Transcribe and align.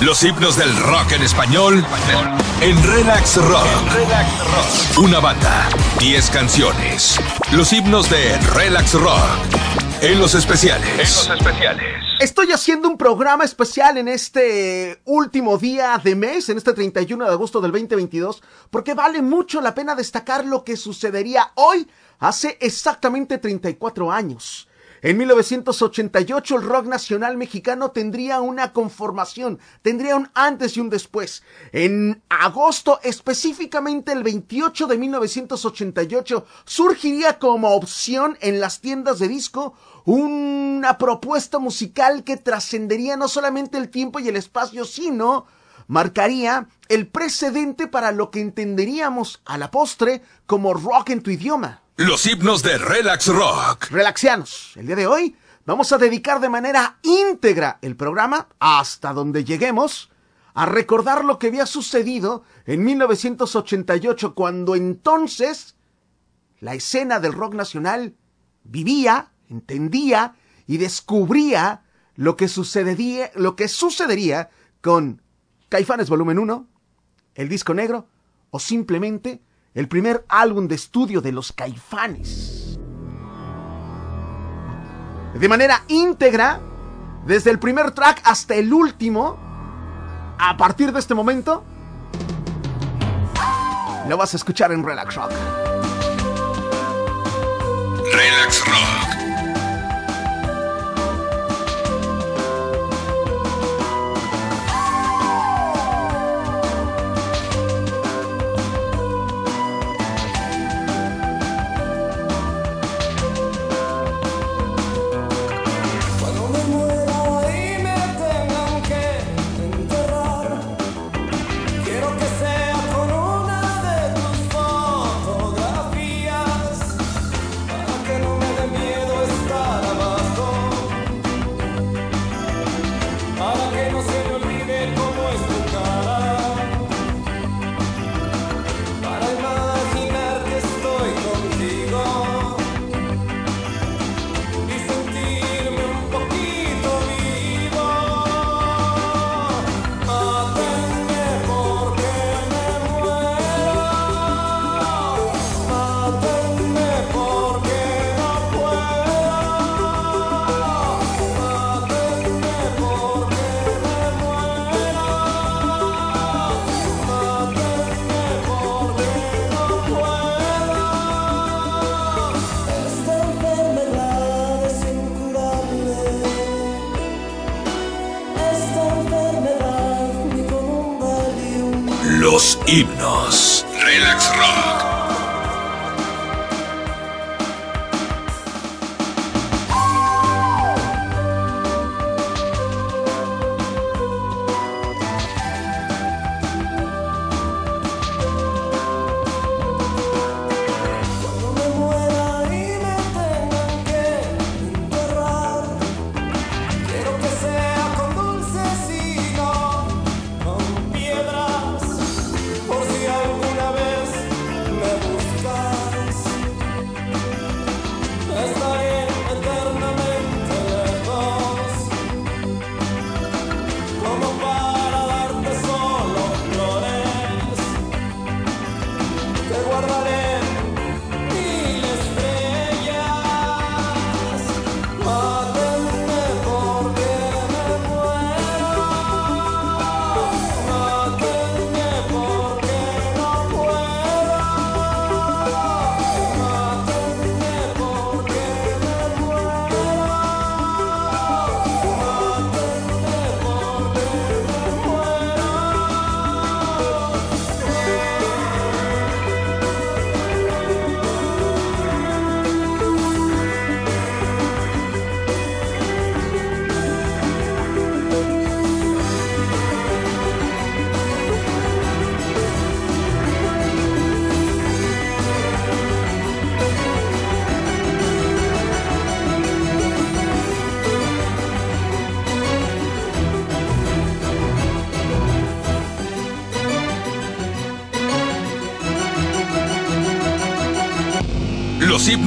Los 0.00 0.24
himnos 0.24 0.56
del 0.56 0.74
rock 0.78 1.12
en 1.12 1.22
español 1.22 1.84
en 2.62 2.82
Relax 2.84 3.36
Rock. 3.36 3.66
Una 4.98 5.20
banda, 5.20 5.68
10 5.98 6.30
canciones. 6.30 7.20
Los 7.52 7.70
himnos 7.74 8.08
de 8.08 8.38
Relax 8.54 8.94
Rock 8.94 9.20
en 10.00 10.18
los 10.18 10.34
especiales. 10.34 10.88
En 10.92 10.98
los 10.98 11.28
especiales. 11.28 11.84
Estoy 12.18 12.50
haciendo 12.50 12.88
un 12.88 12.96
programa 12.96 13.44
especial 13.44 13.98
en 13.98 14.08
este 14.08 15.02
último 15.04 15.58
día 15.58 16.00
de 16.02 16.14
mes, 16.14 16.48
en 16.48 16.56
este 16.56 16.72
31 16.72 17.26
de 17.26 17.30
agosto 17.30 17.60
del 17.60 17.72
2022, 17.72 18.42
porque 18.70 18.94
vale 18.94 19.20
mucho 19.20 19.60
la 19.60 19.74
pena 19.74 19.94
destacar 19.94 20.46
lo 20.46 20.64
que 20.64 20.78
sucedería 20.78 21.52
hoy 21.56 21.86
hace 22.20 22.56
exactamente 22.62 23.36
34 23.36 24.10
años. 24.10 24.66
En 25.02 25.16
1988 25.16 26.56
el 26.56 26.62
rock 26.62 26.86
nacional 26.86 27.38
mexicano 27.38 27.90
tendría 27.90 28.42
una 28.42 28.74
conformación, 28.74 29.58
tendría 29.80 30.14
un 30.16 30.28
antes 30.34 30.76
y 30.76 30.80
un 30.80 30.90
después. 30.90 31.42
En 31.72 32.22
agosto, 32.28 33.00
específicamente 33.02 34.12
el 34.12 34.22
28 34.22 34.86
de 34.86 34.98
1988, 34.98 36.44
surgiría 36.66 37.38
como 37.38 37.70
opción 37.70 38.36
en 38.42 38.60
las 38.60 38.80
tiendas 38.80 39.18
de 39.18 39.28
disco 39.28 39.74
una 40.04 40.98
propuesta 40.98 41.58
musical 41.58 42.22
que 42.22 42.36
trascendería 42.36 43.16
no 43.16 43.28
solamente 43.28 43.78
el 43.78 43.88
tiempo 43.88 44.18
y 44.18 44.28
el 44.28 44.36
espacio, 44.36 44.84
sino 44.84 45.46
marcaría 45.86 46.68
el 46.88 47.08
precedente 47.08 47.86
para 47.86 48.12
lo 48.12 48.30
que 48.30 48.40
entenderíamos 48.40 49.40
a 49.46 49.56
la 49.56 49.70
postre 49.70 50.22
como 50.44 50.74
rock 50.74 51.10
en 51.10 51.22
tu 51.22 51.30
idioma. 51.30 51.82
Los 52.00 52.24
himnos 52.24 52.62
de 52.62 52.78
Relax 52.78 53.26
Rock. 53.26 53.90
Relaxianos, 53.90 54.72
el 54.76 54.86
día 54.86 54.96
de 54.96 55.06
hoy 55.06 55.36
vamos 55.66 55.92
a 55.92 55.98
dedicar 55.98 56.40
de 56.40 56.48
manera 56.48 56.96
íntegra 57.02 57.78
el 57.82 57.94
programa, 57.94 58.48
hasta 58.58 59.12
donde 59.12 59.44
lleguemos, 59.44 60.08
a 60.54 60.64
recordar 60.64 61.26
lo 61.26 61.38
que 61.38 61.48
había 61.48 61.66
sucedido 61.66 62.42
en 62.64 62.84
1988, 62.84 64.34
cuando 64.34 64.76
entonces 64.76 65.76
la 66.60 66.72
escena 66.72 67.20
del 67.20 67.34
rock 67.34 67.52
nacional 67.52 68.14
vivía, 68.64 69.32
entendía 69.50 70.36
y 70.66 70.78
descubría 70.78 71.82
lo 72.16 72.34
que 72.34 72.48
sucedería, 72.48 73.30
lo 73.34 73.56
que 73.56 73.68
sucedería 73.68 74.48
con 74.80 75.20
Caifanes 75.68 76.08
Volumen 76.08 76.38
1, 76.38 76.66
el 77.34 77.48
disco 77.50 77.74
negro 77.74 78.08
o 78.48 78.58
simplemente 78.58 79.42
el 79.74 79.88
primer 79.88 80.24
álbum 80.28 80.66
de 80.68 80.74
estudio 80.74 81.20
de 81.20 81.32
los 81.32 81.52
caifanes. 81.52 82.78
De 85.34 85.48
manera 85.48 85.84
íntegra, 85.88 86.60
desde 87.24 87.50
el 87.50 87.58
primer 87.58 87.92
track 87.92 88.20
hasta 88.24 88.54
el 88.56 88.72
último, 88.72 89.38
a 90.38 90.56
partir 90.56 90.92
de 90.92 90.98
este 90.98 91.14
momento, 91.14 91.64
lo 94.08 94.16
vas 94.16 94.34
a 94.34 94.36
escuchar 94.36 94.72
en 94.72 94.84
Relax 94.84 95.14
Rock. 95.14 95.30
Relax 98.12 98.66
Rock. 98.66 99.09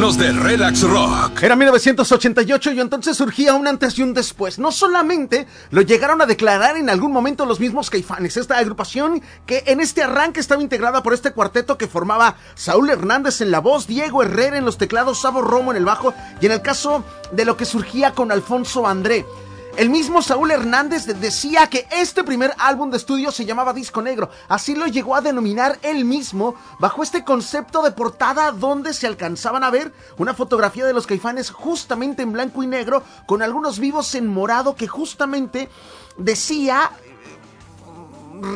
De 0.04 0.34
Relax 0.34 0.82
Rock. 0.82 1.42
Era 1.44 1.56
1988 1.56 2.74
y 2.74 2.82
entonces 2.82 3.16
surgía 3.16 3.54
un 3.54 3.66
antes 3.68 3.98
y 3.98 4.04
un 4.04 4.14
después. 4.14 4.60
No 4.60 4.74
solamente 4.74 5.48
lo 5.72 5.82
llegaron 5.82 6.22
a 6.22 6.26
declarar 6.26 6.76
en 6.76 6.90
algún 6.90 7.14
momento 7.14 7.46
los 7.46 7.62
mismos 7.62 7.90
caifanes, 7.90 8.36
esta 8.36 8.58
agrupación 8.58 9.22
que 9.46 9.64
en 9.66 9.80
este 9.80 10.04
arranque 10.04 10.42
estaba 10.42 10.62
integrada 10.62 11.04
por 11.04 11.14
este 11.14 11.32
cuarteto 11.32 11.78
que 11.78 11.88
formaba 11.88 12.36
Saúl 12.54 12.90
Hernández 12.90 13.40
en 13.40 13.50
la 13.50 13.60
voz, 13.60 13.88
Diego 13.88 14.24
Herrera 14.24 14.58
en 14.58 14.66
los 14.66 14.78
teclados, 14.78 15.22
Sabo 15.22 15.42
Romo 15.42 15.72
en 15.72 15.78
el 15.78 15.86
bajo 15.86 16.14
y 16.42 16.48
en 16.48 16.52
el 16.52 16.62
caso 16.62 17.06
de 17.32 17.46
lo 17.46 17.56
que 17.56 17.64
surgía 17.64 18.12
con 18.12 18.30
Alfonso 18.34 18.86
André. 18.86 19.26
El 19.76 19.90
mismo 19.90 20.22
Saúl 20.22 20.52
Hernández 20.52 21.08
decía 21.08 21.66
que 21.66 21.88
este 21.90 22.24
primer 22.24 22.54
álbum 22.60 22.92
de 22.92 22.98
estudio 22.98 23.32
se 23.32 23.44
llamaba 23.44 23.74
Disco 23.74 24.04
Negro. 24.04 24.30
Así 24.48 24.76
lo 24.76 24.86
llegó 24.86 25.16
a 25.16 25.22
denominar 25.22 25.80
él 25.82 26.06
mismo 26.06 26.54
bajo 26.78 27.02
este 27.02 27.24
concepto 27.24 27.82
de 27.82 27.90
portada 27.90 28.52
donde 28.52 28.94
se 28.94 29.08
alcanzaban 29.08 29.64
a 29.64 29.72
ver 29.72 29.92
una 30.20 30.36
fotografía 30.36 30.86
de 30.86 30.94
los 30.94 31.08
caifanes 31.08 31.50
justamente 31.50 32.22
en 32.22 32.34
blanco 32.34 32.62
y 32.62 32.68
negro 32.68 33.02
con 33.26 33.42
algunos 33.42 33.80
vivos 33.80 34.14
en 34.14 34.28
morado 34.28 34.76
que 34.76 34.88
justamente 34.88 35.70
decía, 36.18 36.92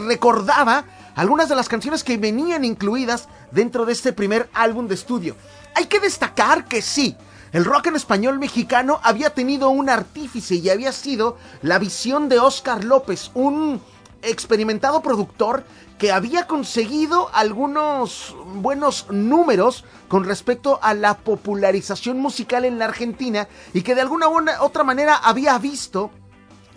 recordaba 0.08 0.86
algunas 1.16 1.50
de 1.50 1.56
las 1.56 1.68
canciones 1.68 2.04
que 2.04 2.18
venían 2.18 2.64
incluidas 2.64 3.28
dentro 3.50 3.88
de 3.88 3.94
este 3.94 4.14
primer 4.14 4.52
álbum 4.54 4.88
de 4.88 4.94
estudio. 4.94 5.36
Hay 5.74 5.88
que 5.88 6.00
destacar 6.00 6.66
que 6.66 6.84
sí, 6.84 7.18
el 7.58 7.66
rock 7.66 7.88
en 7.88 7.96
español 7.96 8.38
mexicano 8.38 9.00
había 9.02 9.32
tenido 9.32 9.72
un 9.72 9.90
artífice 9.90 10.54
y 10.54 10.70
había 10.70 10.92
sido 10.92 11.38
la 11.64 11.80
visión 11.80 12.30
de 12.30 12.38
Oscar 12.38 12.84
López, 12.84 13.32
un 13.34 13.82
experimentado 14.22 15.02
productor 15.02 15.64
que 15.98 16.12
había 16.12 16.46
conseguido 16.46 17.32
algunos 17.34 18.36
buenos 18.58 19.08
números 19.10 19.86
con 20.08 20.24
respecto 20.26 20.78
a 20.84 20.94
la 20.94 21.18
popularización 21.18 22.20
musical 22.20 22.64
en 22.64 22.78
la 22.78 22.86
Argentina 22.86 23.48
y 23.74 23.82
que 23.82 23.96
de 23.96 24.02
alguna 24.02 24.30
u 24.30 24.38
otra 24.60 24.84
manera 24.84 25.16
había 25.16 25.58
visto 25.58 26.12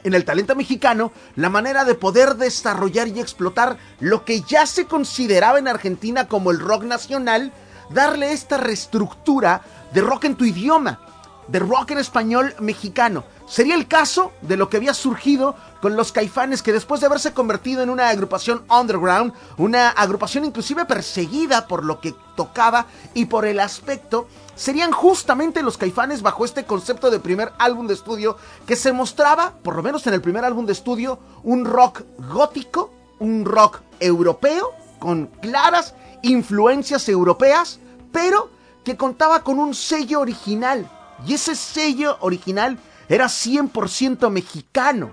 en 0.03 0.15
el 0.15 0.25
talento 0.25 0.57
mexicano 0.57 1.13
la 1.37 1.51
manera 1.51 1.85
de 1.85 1.95
poder 1.95 2.37
desarrollar 2.37 3.07
y 3.07 3.21
explotar 3.21 3.77
lo 3.99 4.25
que 4.25 4.41
ya 4.41 4.65
se 4.65 4.87
consideraba 4.87 5.59
en 5.59 5.69
Argentina 5.69 6.27
como 6.27 6.51
el 6.51 6.59
rock 6.59 6.85
nacional, 6.85 7.53
darle 7.91 8.33
esta 8.33 8.57
reestructura 8.57 9.63
de 9.93 10.01
rock 10.01 10.25
en 10.25 10.37
tu 10.37 10.45
idioma, 10.45 11.01
de 11.49 11.59
rock 11.59 11.91
en 11.93 11.99
español 11.99 12.55
mexicano. 12.61 13.25
Sería 13.47 13.75
el 13.75 13.89
caso 13.89 14.31
de 14.43 14.57
lo 14.57 14.69
que 14.69 14.77
había 14.77 14.95
surgido 14.95 15.57
con 15.83 15.97
los 15.97 16.13
caifanes 16.13 16.63
que 16.63 16.73
después 16.73 17.01
de 17.01 17.09
haberse 17.09 17.35
convertido 17.35 17.83
en 17.83 17.91
una 17.91 18.09
agrupación 18.09 18.63
underground, 18.71 19.33
una 19.57 19.89
agrupación 19.89 20.45
inclusive 20.45 20.85
perseguida 20.85 21.67
por 21.67 21.85
lo 21.85 22.01
que 22.01 22.15
tocaba 22.37 22.87
y 23.13 23.25
por 23.25 23.45
el 23.47 23.59
aspecto, 23.59 24.29
serían 24.55 24.93
justamente 24.93 25.63
los 25.63 25.79
caifanes 25.79 26.23
bajo 26.23 26.45
este 26.45 26.65
concepto 26.65 27.11
de 27.11 27.19
primer 27.19 27.53
álbum 27.59 27.89
de 27.89 27.95
estudio 27.95 28.37
que 28.67 28.77
se 28.77 28.93
mostraba, 28.93 29.55
por 29.65 29.75
lo 29.75 29.83
menos 29.83 30.07
en 30.07 30.15
el 30.15 30.21
primer 30.21 30.45
álbum 30.45 30.65
de 30.65 30.73
estudio, 30.73 31.19
un 31.43 31.65
rock 31.65 32.03
gótico, 32.33 32.93
un 33.19 33.45
rock 33.45 33.81
europeo, 33.99 34.71
con 35.01 35.27
claras 35.27 35.95
influencias 36.23 37.09
europeas, 37.09 37.79
pero 38.13 38.51
que 38.85 38.97
contaba 38.97 39.43
con 39.43 39.59
un 39.59 39.75
sello 39.75 40.21
original. 40.21 40.91
Y 41.27 41.35
ese 41.35 41.55
sello 41.55 42.17
original 42.21 42.79
era 43.09 43.27
100% 43.27 44.31
mexicano. 44.31 45.11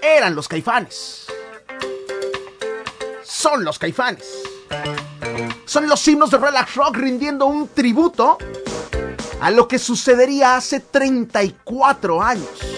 Eran 0.00 0.34
los 0.34 0.48
caifanes. 0.48 1.26
Son 3.22 3.64
los 3.64 3.78
caifanes. 3.78 4.24
Son 5.64 5.88
los 5.88 6.06
himnos 6.06 6.30
de 6.30 6.38
Relax 6.38 6.74
Rock 6.76 6.96
rindiendo 6.96 7.46
un 7.46 7.68
tributo 7.68 8.38
a 9.40 9.50
lo 9.50 9.66
que 9.66 9.78
sucedería 9.78 10.56
hace 10.56 10.80
34 10.80 12.22
años. 12.22 12.71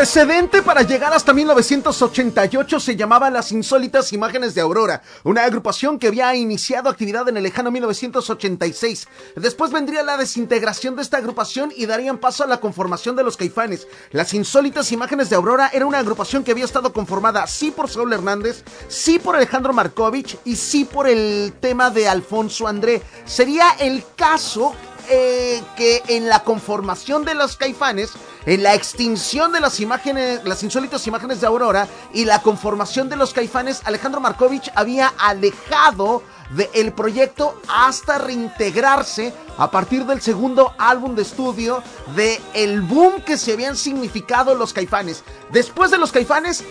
Precedente 0.00 0.62
para 0.62 0.80
llegar 0.80 1.12
hasta 1.12 1.34
1988 1.34 2.80
se 2.80 2.96
llamaba 2.96 3.28
Las 3.28 3.52
Insólitas 3.52 4.14
Imágenes 4.14 4.54
de 4.54 4.62
Aurora, 4.62 5.02
una 5.24 5.44
agrupación 5.44 5.98
que 5.98 6.06
había 6.06 6.34
iniciado 6.34 6.88
actividad 6.88 7.28
en 7.28 7.36
el 7.36 7.42
lejano 7.42 7.70
1986. 7.70 9.06
Después 9.36 9.70
vendría 9.70 10.02
la 10.02 10.16
desintegración 10.16 10.96
de 10.96 11.02
esta 11.02 11.18
agrupación 11.18 11.70
y 11.76 11.84
darían 11.84 12.16
paso 12.16 12.44
a 12.44 12.46
la 12.46 12.60
conformación 12.60 13.14
de 13.14 13.24
los 13.24 13.36
Caifanes. 13.36 13.88
Las 14.10 14.32
Insólitas 14.32 14.90
Imágenes 14.90 15.28
de 15.28 15.36
Aurora 15.36 15.68
era 15.70 15.84
una 15.84 15.98
agrupación 15.98 16.44
que 16.44 16.52
había 16.52 16.64
estado 16.64 16.94
conformada 16.94 17.46
sí 17.46 17.70
por 17.70 17.90
Saúl 17.90 18.14
Hernández, 18.14 18.64
sí 18.88 19.18
por 19.18 19.36
Alejandro 19.36 19.74
Markovich 19.74 20.38
y 20.46 20.56
sí 20.56 20.86
por 20.86 21.08
el 21.08 21.52
tema 21.60 21.90
de 21.90 22.08
Alfonso 22.08 22.66
André. 22.66 23.02
Sería 23.26 23.72
el 23.78 24.02
caso 24.16 24.74
eh, 25.12 25.60
que 25.76 26.04
en 26.06 26.28
la 26.28 26.44
conformación 26.44 27.24
de 27.24 27.34
los 27.34 27.56
caifanes, 27.56 28.12
en 28.46 28.62
la 28.62 28.74
extinción 28.74 29.50
de 29.50 29.58
las 29.58 29.80
imágenes, 29.80 30.44
las 30.44 30.62
insólitas 30.62 31.04
imágenes 31.08 31.40
de 31.40 31.48
Aurora 31.48 31.88
y 32.14 32.24
la 32.24 32.42
conformación 32.42 33.08
de 33.08 33.16
los 33.16 33.32
caifanes, 33.32 33.82
Alejandro 33.84 34.20
Markovich 34.20 34.70
había 34.76 35.08
alejado 35.18 36.22
del 36.50 36.92
proyecto 36.92 37.60
hasta 37.66 38.18
reintegrarse 38.18 39.34
a 39.58 39.68
partir 39.70 40.06
del 40.06 40.20
segundo 40.20 40.74
álbum 40.78 41.16
de 41.16 41.22
estudio 41.22 41.82
de 42.14 42.40
el 42.54 42.80
boom 42.80 43.22
que 43.22 43.36
se 43.36 43.54
habían 43.54 43.76
significado 43.76 44.54
los 44.54 44.72
caifanes. 44.72 45.24
Después 45.50 45.90
de 45.90 45.98
los 45.98 46.12
caifanes, 46.12 46.64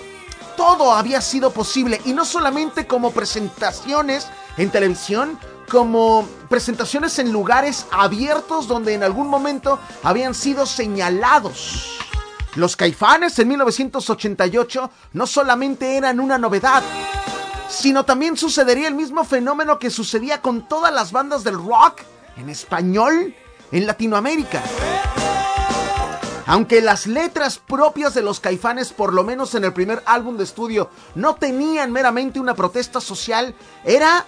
todo 0.56 0.94
había 0.94 1.20
sido 1.20 1.52
posible 1.52 2.00
y 2.06 2.14
no 2.14 2.24
solamente 2.24 2.88
como 2.88 3.12
presentaciones 3.12 4.28
en 4.58 4.70
televisión, 4.70 5.38
como 5.70 6.28
presentaciones 6.50 7.20
en 7.20 7.32
lugares 7.32 7.86
abiertos 7.92 8.68
donde 8.68 8.94
en 8.94 9.04
algún 9.04 9.28
momento 9.28 9.80
habían 10.04 10.34
sido 10.34 10.66
señalados. 10.66 11.98
Los 12.56 12.76
caifanes 12.76 13.38
en 13.40 13.48
1988 13.48 14.92
no 15.14 15.28
solamente 15.28 15.96
eran 15.96 16.20
una 16.20 16.38
novedad, 16.38 16.84
sino 17.70 18.04
también 18.04 18.36
sucedería 18.36 18.88
el 18.88 18.96
mismo 18.96 19.24
fenómeno 19.24 19.80
que 19.80 19.92
sucedía 19.92 20.42
con 20.42 20.68
todas 20.68 20.94
las 20.94 21.12
bandas 21.12 21.44
del 21.44 21.56
rock 21.56 22.02
en 22.36 22.50
español 22.50 23.36
en 23.72 23.86
Latinoamérica. 23.86 24.62
Aunque 26.48 26.82
las 26.82 27.06
letras 27.06 27.60
propias 27.60 28.16
de 28.16 28.24
los 28.24 28.40
caifanes, 28.40 28.92
por 28.92 29.14
lo 29.14 29.24
menos 29.24 29.54
en 29.54 29.64
el 29.66 29.72
primer 29.72 30.02
álbum 30.08 30.36
de 30.36 30.44
estudio, 30.44 30.90
no 31.14 31.36
tenían 31.36 31.92
meramente 31.92 32.40
una 32.40 32.56
protesta 32.56 33.00
social, 33.00 33.54
era 33.86 34.26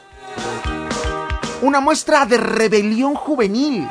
una 1.61 1.79
muestra 1.79 2.25
de 2.25 2.37
rebelión 2.37 3.15
juvenil 3.15 3.87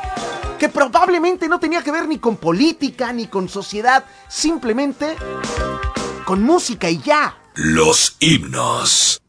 que 0.59 0.69
probablemente 0.69 1.47
no 1.47 1.59
tenía 1.59 1.81
que 1.81 1.91
ver 1.91 2.07
ni 2.07 2.19
con 2.19 2.37
política 2.37 3.11
ni 3.13 3.27
con 3.27 3.49
sociedad, 3.49 4.03
simplemente 4.27 5.15
con 6.25 6.43
música 6.43 6.89
y 6.89 6.99
ya. 6.99 7.35
Los 7.55 8.15
himnos. 8.19 9.20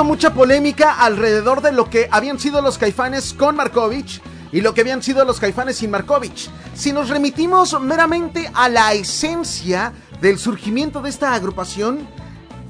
Mucha 0.00 0.32
polémica 0.32 0.94
alrededor 0.94 1.60
de 1.60 1.70
lo 1.70 1.90
que 1.90 2.08
habían 2.10 2.40
sido 2.40 2.62
los 2.62 2.78
caifanes 2.78 3.34
con 3.34 3.56
Markovich 3.56 4.22
y 4.50 4.62
lo 4.62 4.72
que 4.72 4.80
habían 4.80 5.02
sido 5.02 5.24
los 5.26 5.38
caifanes 5.38 5.76
sin 5.76 5.90
Markovich. 5.90 6.48
Si 6.74 6.92
nos 6.92 7.10
remitimos 7.10 7.78
meramente 7.78 8.50
a 8.54 8.70
la 8.70 8.94
esencia 8.94 9.92
del 10.22 10.38
surgimiento 10.38 11.02
de 11.02 11.10
esta 11.10 11.34
agrupación, 11.34 12.08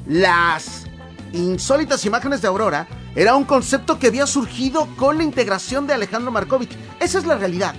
las 0.07 0.85
insólitas 1.33 2.05
imágenes 2.05 2.43
de 2.43 2.49
Aurora 2.49 2.89
era 3.15 3.37
un 3.37 3.45
concepto 3.45 4.01
que 4.01 4.09
había 4.09 4.27
surgido 4.27 4.89
con 4.97 5.17
la 5.19 5.23
integración 5.23 5.87
de 5.87 5.95
Alejandro 5.95 6.33
Markovich. 6.33 6.77
Esa 6.99 7.19
es 7.19 7.25
la 7.25 7.37
realidad. 7.37 7.77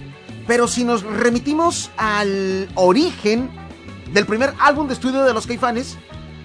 Pero 0.47 0.69
si 0.69 0.85
nos 0.85 1.03
remitimos 1.03 1.91
al 1.97 2.69
origen 2.75 3.49
del 4.13 4.25
primer 4.25 4.53
álbum 4.59 4.87
de 4.87 4.93
estudio 4.93 5.23
de 5.23 5.33
los 5.33 5.47
caifanes, 5.47 5.97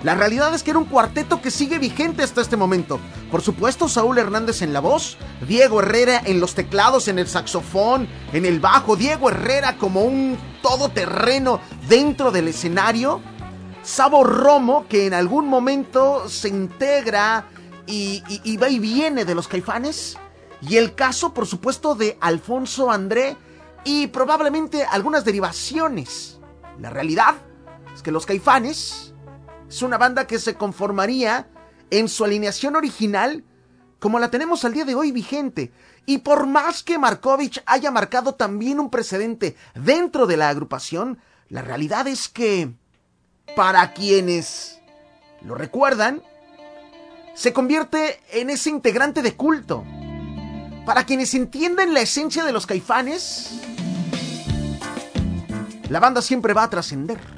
la 0.05 0.15
realidad 0.15 0.55
es 0.55 0.63
que 0.63 0.71
era 0.71 0.79
un 0.79 0.85
cuarteto 0.85 1.43
que 1.43 1.51
sigue 1.51 1.79
vigente 1.79 2.23
hasta 2.23 2.41
este 2.41 2.57
momento. 2.57 3.01
Por 3.33 3.43
supuesto, 3.43 3.89
Saúl 3.89 4.19
Hernández 4.19 4.63
en 4.63 4.73
la 4.73 4.81
voz, 4.81 5.19
Diego 5.47 5.81
Herrera 5.81 6.23
en 6.25 6.39
los 6.39 6.55
teclados, 6.55 7.09
en 7.09 7.19
el 7.19 7.27
saxofón, 7.27 8.09
en 8.33 8.47
el 8.47 8.61
bajo, 8.61 8.95
Diego 8.95 9.29
Herrera 9.31 9.77
como 9.77 10.03
un 10.03 10.39
todoterreno 10.63 11.61
dentro 11.89 12.31
del 12.31 12.47
escenario, 12.47 13.21
Sabo 13.83 14.23
Romo 14.23 14.87
que 14.89 15.07
en 15.07 15.15
algún 15.15 15.49
momento 15.49 16.29
se 16.29 16.49
integra 16.49 17.47
y, 17.87 18.23
y 18.29 18.57
va 18.57 18.69
y 18.69 18.79
viene 18.79 19.25
de 19.25 19.35
los 19.35 19.49
caifanes, 19.49 20.17
y 20.61 20.77
el 20.77 20.95
caso, 20.95 21.35
por 21.35 21.47
supuesto, 21.47 21.95
de 21.95 22.19
Alfonso 22.21 22.91
André 22.91 23.37
y 23.85 24.09
probablemente 24.09 24.85
algunas 24.85 25.25
derivaciones. 25.25 26.39
La 26.79 26.91
realidad 26.91 27.35
es 27.95 28.03
que 28.03 28.13
los 28.13 28.27
caifanes 28.27 29.08
es 29.69 29.83
una 29.83 29.99
banda 29.99 30.27
que 30.27 30.39
se 30.39 30.55
conformaría 30.55 31.49
en 31.91 32.09
su 32.09 32.25
alineación 32.25 32.77
original 32.77 33.45
como 33.99 34.19
la 34.19 34.31
tenemos 34.31 34.65
al 34.65 34.73
día 34.73 34.85
de 34.85 34.95
hoy 34.95 35.13
vigente. 35.13 35.73
Y 36.07 36.19
por 36.19 36.47
más 36.47 36.83
que 36.83 36.99
Markovich 36.99 37.63
haya 37.67 37.91
marcado 37.91 38.35
también 38.35 38.81
un 38.81 38.91
precedente 38.91 39.57
dentro 39.75 40.27
de 40.27 40.37
la 40.37 40.49
agrupación, 40.49 41.19
la 41.49 41.63
realidad 41.63 42.07
es 42.07 42.29
que, 42.29 42.73
para 43.57 43.93
quienes 43.93 44.81
lo 45.43 45.55
recuerdan, 45.55 46.23
se 47.35 47.53
convierte 47.53 48.21
en 48.33 48.51
ese 48.51 48.71
integrante 48.71 49.21
de 49.23 49.37
culto. 49.37 49.85
Para 50.87 51.05
quienes 51.05 51.35
entienden 51.35 51.93
la 51.93 52.01
esencia 52.01 52.45
de 52.45 52.53
los 52.53 52.67
caifanes, 52.67 53.61
la 55.91 56.01
banda 56.01 56.23
siempre 56.23 56.55
va 56.55 56.63
a 56.63 56.71
trascender 56.71 57.38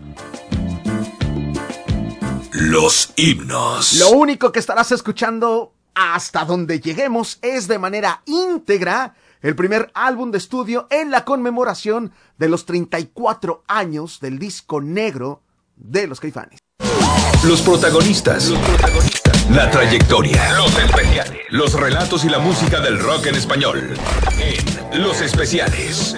los 2.53 3.13
himnos. 3.17 3.95
Lo 3.95 4.11
único 4.11 4.53
que 4.53 4.59
estarás 4.59 4.93
escuchando 4.93 5.75
hasta 5.95 6.45
donde 6.45 6.81
lleguemos 6.81 7.39
es 7.43 7.69
de 7.69 7.79
manera 7.79 8.23
íntegra 8.27 9.15
el 9.43 9.57
primer 9.57 9.91
álbum 9.95 10.31
de 10.31 10.39
estudio 10.39 10.87
en 10.91 11.11
la 11.11 11.25
conmemoración 11.25 12.13
de 12.39 12.49
los 12.49 12.67
34 12.67 13.65
años 13.67 14.21
del 14.21 14.39
disco 14.39 14.81
negro 14.81 15.43
de 15.77 16.07
los 16.07 16.21
Caifanes. 16.21 16.59
Los 17.45 17.63
protagonistas. 17.63 18.49
Los 18.49 18.59
protagonistas. 18.61 19.51
La 19.51 19.71
trayectoria. 19.71 20.53
Los 20.59 20.79
especiales. 20.79 21.41
Los 21.49 21.73
relatos 21.73 22.25
y 22.25 22.29
la 22.29 22.39
música 22.39 22.81
del 22.81 22.99
rock 22.99 23.27
en 23.27 23.35
español. 23.37 23.95
En 24.39 25.03
Los 25.03 25.23
especiales. 25.23 26.17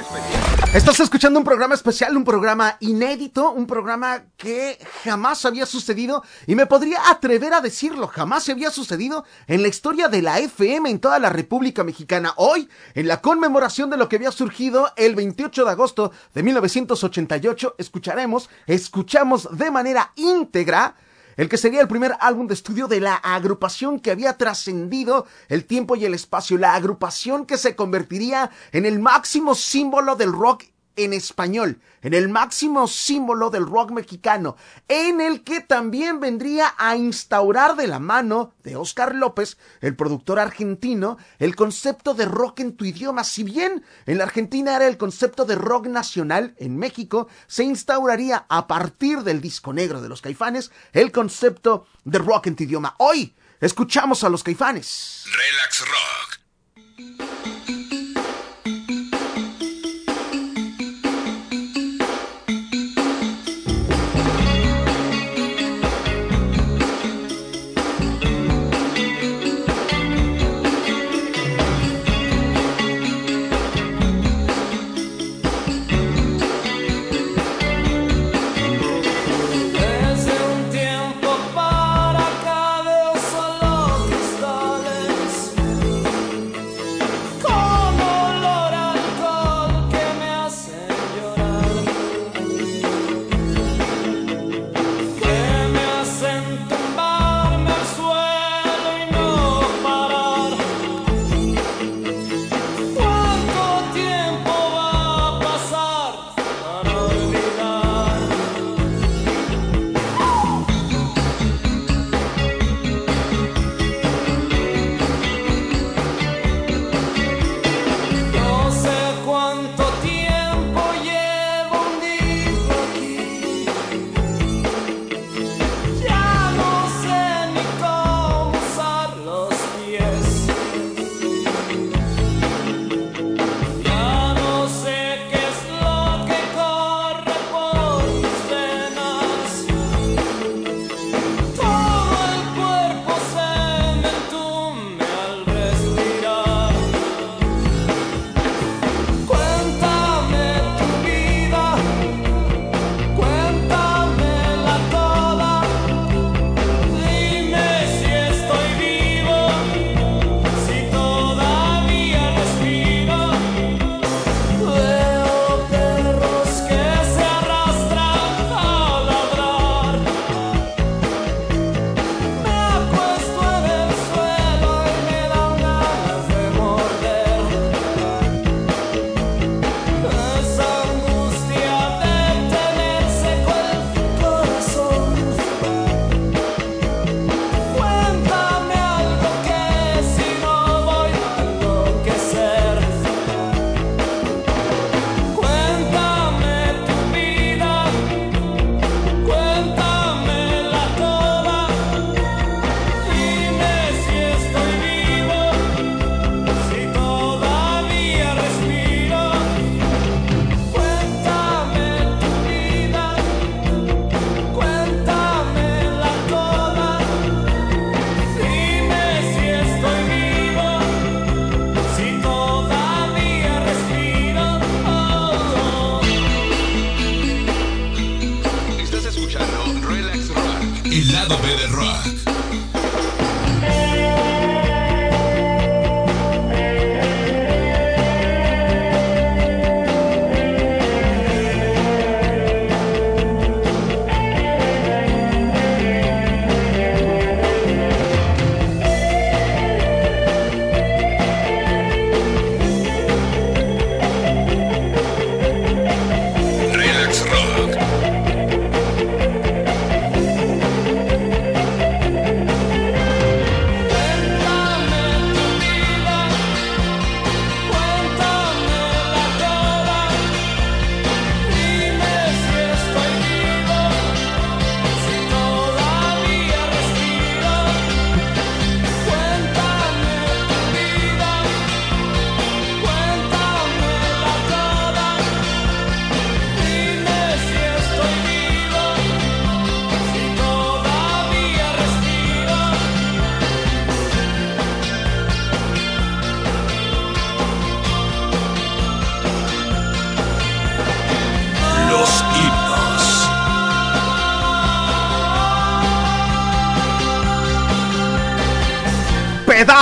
Estás 0.74 1.00
escuchando 1.00 1.38
un 1.38 1.44
programa 1.44 1.74
especial, 1.74 2.16
un 2.16 2.24
programa 2.24 2.78
inédito, 2.80 3.50
un 3.50 3.66
programa 3.66 4.24
que 4.38 4.78
jamás 5.04 5.44
había 5.44 5.66
sucedido 5.66 6.22
y 6.46 6.54
me 6.54 6.64
podría 6.64 7.10
atrever 7.10 7.52
a 7.52 7.60
decirlo, 7.60 8.06
jamás 8.06 8.44
se 8.44 8.52
había 8.52 8.70
sucedido 8.70 9.26
en 9.46 9.60
la 9.60 9.68
historia 9.68 10.08
de 10.08 10.22
la 10.22 10.38
FM 10.38 10.88
en 10.88 10.98
toda 10.98 11.18
la 11.18 11.28
República 11.28 11.84
Mexicana. 11.84 12.32
Hoy, 12.36 12.70
en 12.94 13.06
la 13.06 13.20
conmemoración 13.20 13.90
de 13.90 13.98
lo 13.98 14.08
que 14.08 14.16
había 14.16 14.32
surgido 14.32 14.90
el 14.96 15.14
28 15.14 15.66
de 15.66 15.70
agosto 15.70 16.10
de 16.32 16.42
1988, 16.42 17.74
escucharemos, 17.76 18.48
escuchamos 18.66 19.48
de 19.54 19.70
manera 19.70 20.12
íntegra 20.16 20.96
el 21.36 21.48
que 21.48 21.56
sería 21.56 21.80
el 21.80 21.88
primer 21.88 22.16
álbum 22.20 22.46
de 22.46 22.54
estudio 22.54 22.88
de 22.88 23.00
la 23.00 23.14
agrupación 23.14 24.00
que 24.00 24.10
había 24.10 24.36
trascendido 24.36 25.26
el 25.48 25.64
tiempo 25.64 25.96
y 25.96 26.04
el 26.04 26.14
espacio, 26.14 26.58
la 26.58 26.74
agrupación 26.74 27.46
que 27.46 27.58
se 27.58 27.76
convertiría 27.76 28.50
en 28.72 28.86
el 28.86 28.98
máximo 29.00 29.54
símbolo 29.54 30.16
del 30.16 30.32
rock 30.32 30.64
en 30.96 31.12
español, 31.12 31.80
en 32.02 32.14
el 32.14 32.28
máximo 32.28 32.86
símbolo 32.88 33.50
del 33.50 33.66
rock 33.66 33.90
mexicano, 33.90 34.56
en 34.88 35.20
el 35.20 35.42
que 35.42 35.60
también 35.60 36.20
vendría 36.20 36.74
a 36.78 36.96
instaurar 36.96 37.76
de 37.76 37.86
la 37.86 37.98
mano 37.98 38.54
de 38.62 38.76
Oscar 38.76 39.14
López, 39.14 39.56
el 39.80 39.96
productor 39.96 40.38
argentino, 40.38 41.18
el 41.38 41.56
concepto 41.56 42.14
de 42.14 42.26
rock 42.26 42.60
en 42.60 42.76
tu 42.76 42.84
idioma. 42.84 43.24
Si 43.24 43.42
bien 43.42 43.84
en 44.06 44.18
la 44.18 44.24
Argentina 44.24 44.76
era 44.76 44.86
el 44.86 44.98
concepto 44.98 45.44
de 45.44 45.54
rock 45.54 45.86
nacional, 45.86 46.54
en 46.58 46.76
México 46.76 47.28
se 47.46 47.64
instauraría 47.64 48.46
a 48.48 48.66
partir 48.66 49.22
del 49.22 49.40
disco 49.40 49.72
negro 49.72 50.00
de 50.00 50.08
los 50.08 50.22
caifanes 50.22 50.70
el 50.92 51.12
concepto 51.12 51.86
de 52.04 52.18
rock 52.18 52.48
en 52.48 52.56
tu 52.56 52.64
idioma. 52.64 52.94
Hoy 52.98 53.34
escuchamos 53.60 54.24
a 54.24 54.28
los 54.28 54.42
caifanes. 54.42 55.24
Relax 55.26 55.80
Rock 55.80 56.41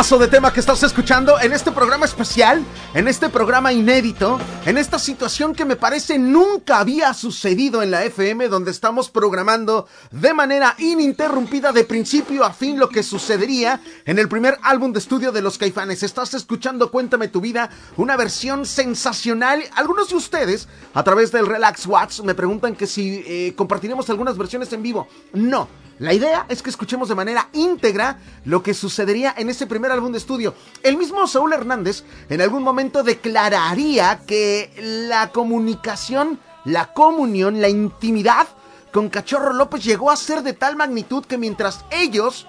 pedazo 0.00 0.18
de 0.18 0.28
tema 0.28 0.50
que 0.50 0.60
estás 0.60 0.82
escuchando 0.82 1.38
en 1.40 1.52
este 1.52 1.72
programa 1.72 2.06
especial, 2.06 2.64
en 2.94 3.06
este 3.06 3.28
programa 3.28 3.70
inédito, 3.70 4.40
en 4.64 4.78
esta 4.78 4.98
situación 4.98 5.54
que 5.54 5.66
me 5.66 5.76
parece 5.76 6.18
nunca 6.18 6.78
había 6.78 7.12
sucedido 7.12 7.82
en 7.82 7.90
la 7.90 8.02
FM, 8.06 8.48
donde 8.48 8.70
estamos 8.70 9.10
programando 9.10 9.86
de 10.10 10.32
manera 10.32 10.74
ininterrumpida 10.78 11.72
de 11.72 11.84
principio 11.84 12.46
a 12.46 12.54
fin 12.54 12.78
lo 12.78 12.88
que 12.88 13.02
sucedería 13.02 13.82
en 14.06 14.18
el 14.18 14.26
primer 14.26 14.56
álbum 14.62 14.90
de 14.94 15.00
estudio 15.00 15.32
de 15.32 15.42
los 15.42 15.58
Caifanes. 15.58 16.02
Estás 16.02 16.32
escuchando 16.32 16.90
Cuéntame 16.90 17.28
tu 17.28 17.42
vida, 17.42 17.68
una 17.98 18.16
versión 18.16 18.64
sensacional. 18.64 19.62
Algunos 19.76 20.08
de 20.08 20.16
ustedes, 20.16 20.66
a 20.94 21.04
través 21.04 21.30
del 21.30 21.46
Relax 21.46 21.84
Watch, 21.84 22.20
me 22.20 22.34
preguntan 22.34 22.74
que 22.74 22.86
si 22.86 23.22
eh, 23.26 23.52
compartiremos 23.54 24.08
algunas 24.08 24.38
versiones 24.38 24.72
en 24.72 24.82
vivo. 24.82 25.06
No. 25.34 25.68
La 26.00 26.14
idea 26.14 26.46
es 26.48 26.62
que 26.62 26.70
escuchemos 26.70 27.10
de 27.10 27.14
manera 27.14 27.50
íntegra 27.52 28.18
lo 28.46 28.62
que 28.62 28.72
sucedería 28.72 29.34
en 29.36 29.50
ese 29.50 29.66
primer 29.66 29.92
álbum 29.92 30.10
de 30.12 30.16
estudio. 30.16 30.54
El 30.82 30.96
mismo 30.96 31.26
Saúl 31.26 31.52
Hernández 31.52 32.04
en 32.30 32.40
algún 32.40 32.62
momento 32.62 33.02
declararía 33.02 34.22
que 34.26 34.72
la 35.08 35.30
comunicación, 35.30 36.40
la 36.64 36.94
comunión, 36.94 37.60
la 37.60 37.68
intimidad 37.68 38.48
con 38.90 39.10
Cachorro 39.10 39.52
López 39.52 39.84
llegó 39.84 40.10
a 40.10 40.16
ser 40.16 40.42
de 40.42 40.54
tal 40.54 40.74
magnitud 40.74 41.22
que 41.26 41.36
mientras 41.36 41.84
ellos 41.90 42.46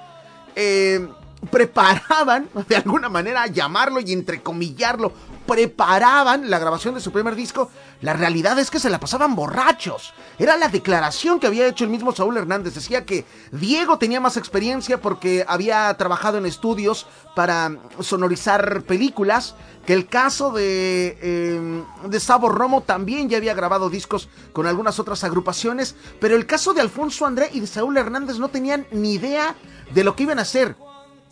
eh, 0.55 1.05
preparaban, 1.49 2.47
de 2.69 2.77
alguna 2.77 3.09
manera, 3.09 3.47
llamarlo 3.47 3.99
y 3.99 4.13
entrecomillarlo, 4.13 5.11
preparaban 5.51 6.49
la 6.49 6.59
grabación 6.59 6.95
de 6.95 7.01
su 7.01 7.11
primer 7.11 7.35
disco, 7.35 7.69
la 7.99 8.13
realidad 8.13 8.57
es 8.57 8.71
que 8.71 8.79
se 8.79 8.89
la 8.89 9.01
pasaban 9.01 9.35
borrachos. 9.35 10.13
Era 10.39 10.55
la 10.55 10.69
declaración 10.69 11.41
que 11.41 11.47
había 11.47 11.67
hecho 11.67 11.83
el 11.83 11.89
mismo 11.89 12.15
Saúl 12.15 12.37
Hernández. 12.37 12.75
Decía 12.75 13.05
que 13.05 13.25
Diego 13.51 13.97
tenía 13.97 14.21
más 14.21 14.37
experiencia 14.37 15.01
porque 15.01 15.43
había 15.45 15.93
trabajado 15.97 16.37
en 16.37 16.45
estudios 16.45 17.05
para 17.35 17.69
sonorizar 17.99 18.83
películas, 18.83 19.55
que 19.85 19.91
el 19.91 20.07
caso 20.07 20.51
de, 20.51 21.17
eh, 21.21 21.83
de 22.05 22.19
Sabo 22.21 22.47
Romo 22.47 22.79
también 22.79 23.27
ya 23.27 23.35
había 23.35 23.53
grabado 23.53 23.89
discos 23.89 24.29
con 24.53 24.67
algunas 24.67 24.99
otras 24.99 25.25
agrupaciones, 25.25 25.97
pero 26.21 26.37
el 26.37 26.45
caso 26.45 26.73
de 26.73 26.79
Alfonso 26.79 27.25
André 27.25 27.49
y 27.51 27.59
de 27.59 27.67
Saúl 27.67 27.97
Hernández 27.97 28.37
no 28.37 28.47
tenían 28.47 28.87
ni 28.91 29.15
idea 29.15 29.57
de 29.93 30.05
lo 30.05 30.15
que 30.15 30.23
iban 30.23 30.39
a 30.39 30.43
hacer 30.43 30.77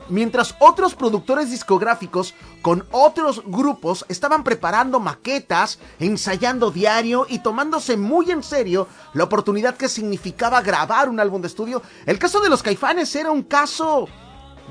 mientras 0.10 0.56
otros 0.60 0.96
productores 0.96 1.52
discográficos 1.52 2.34
con 2.62 2.86
otros 2.92 3.44
grupos 3.46 4.06
estaban 4.10 4.44
preparando 4.44 5.00
maquetas, 5.00 5.80
ensayando 6.00 6.72
diario 6.72 7.26
y 7.30 7.40
tomándose 7.40 7.98
muy 7.98 8.32
en 8.32 8.44
serio 8.44 8.88
la 9.14 9.26
oportunidad 9.26 9.78
que 9.78 9.90
significaba 9.90 10.62
grabar 10.62 11.10
un 11.10 11.20
álbum 11.20 11.42
de 11.42 11.48
estudio, 11.48 11.82
el 12.06 12.20
caso 12.20 12.40
de 12.42 12.50
los 12.50 12.64
caifanes 12.64 13.16
era 13.16 13.32
un 13.32 13.44
caso 13.44 14.08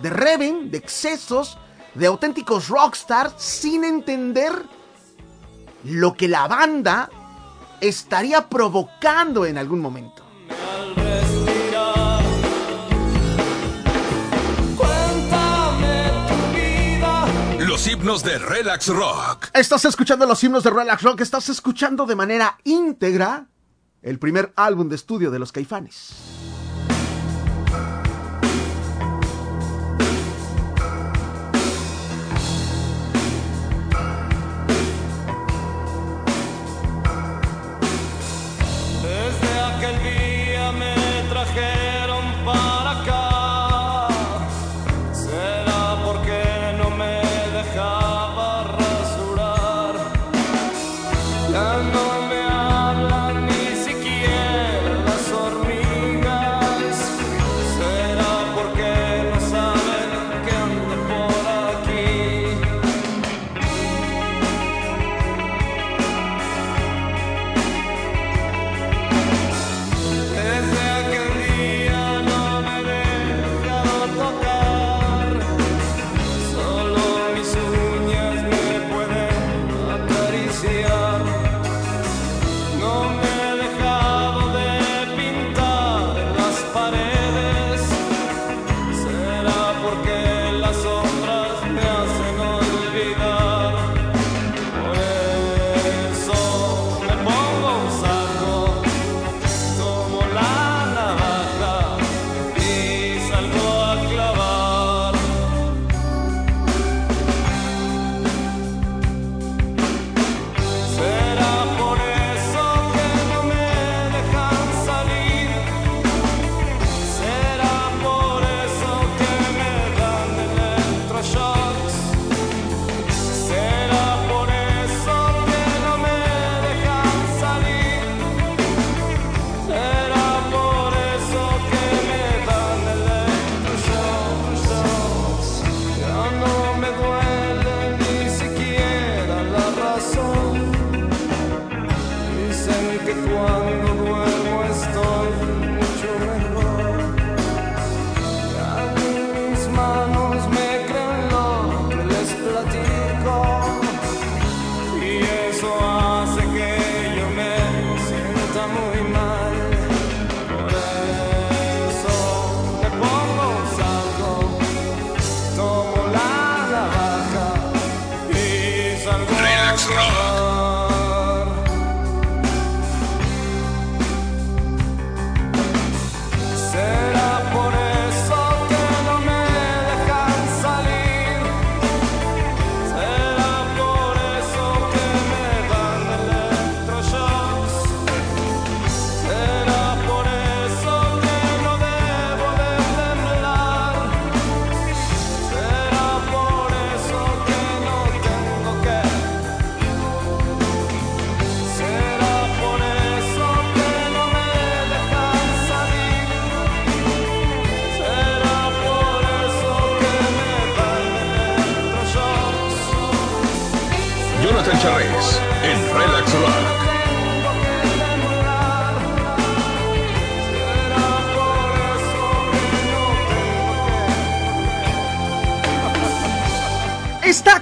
de 0.03 0.11
Reven, 0.11 0.71
de 0.71 0.79
excesos, 0.79 1.59
de 1.95 2.07
auténticos 2.07 2.69
rockstars 2.69 3.35
sin 3.37 3.85
entender 3.85 4.53
lo 5.85 6.15
que 6.15 6.29
la 6.29 6.47
banda 6.47 7.11
estaría 7.81 8.49
provocando 8.49 9.47
en 9.47 9.59
algún 9.59 9.81
momento. 9.81 10.25
Himnos 17.87 18.25
de 18.25 18.39
Relax 18.39 18.89
Rock. 18.89 19.51
Estás 19.55 19.85
escuchando 19.85 20.27
los 20.27 20.43
himnos 20.43 20.65
de 20.65 20.71
Relax 20.71 21.03
Rock, 21.03 21.21
estás 21.21 21.49
escuchando 21.49 22.07
de 22.07 22.17
manera 22.17 22.59
íntegra 22.65 23.47
el 24.03 24.19
primer 24.19 24.53
álbum 24.57 24.89
de 24.89 24.97
estudio 24.97 25.31
de 25.31 25.39
los 25.39 25.53
Caifanes. 25.53 26.48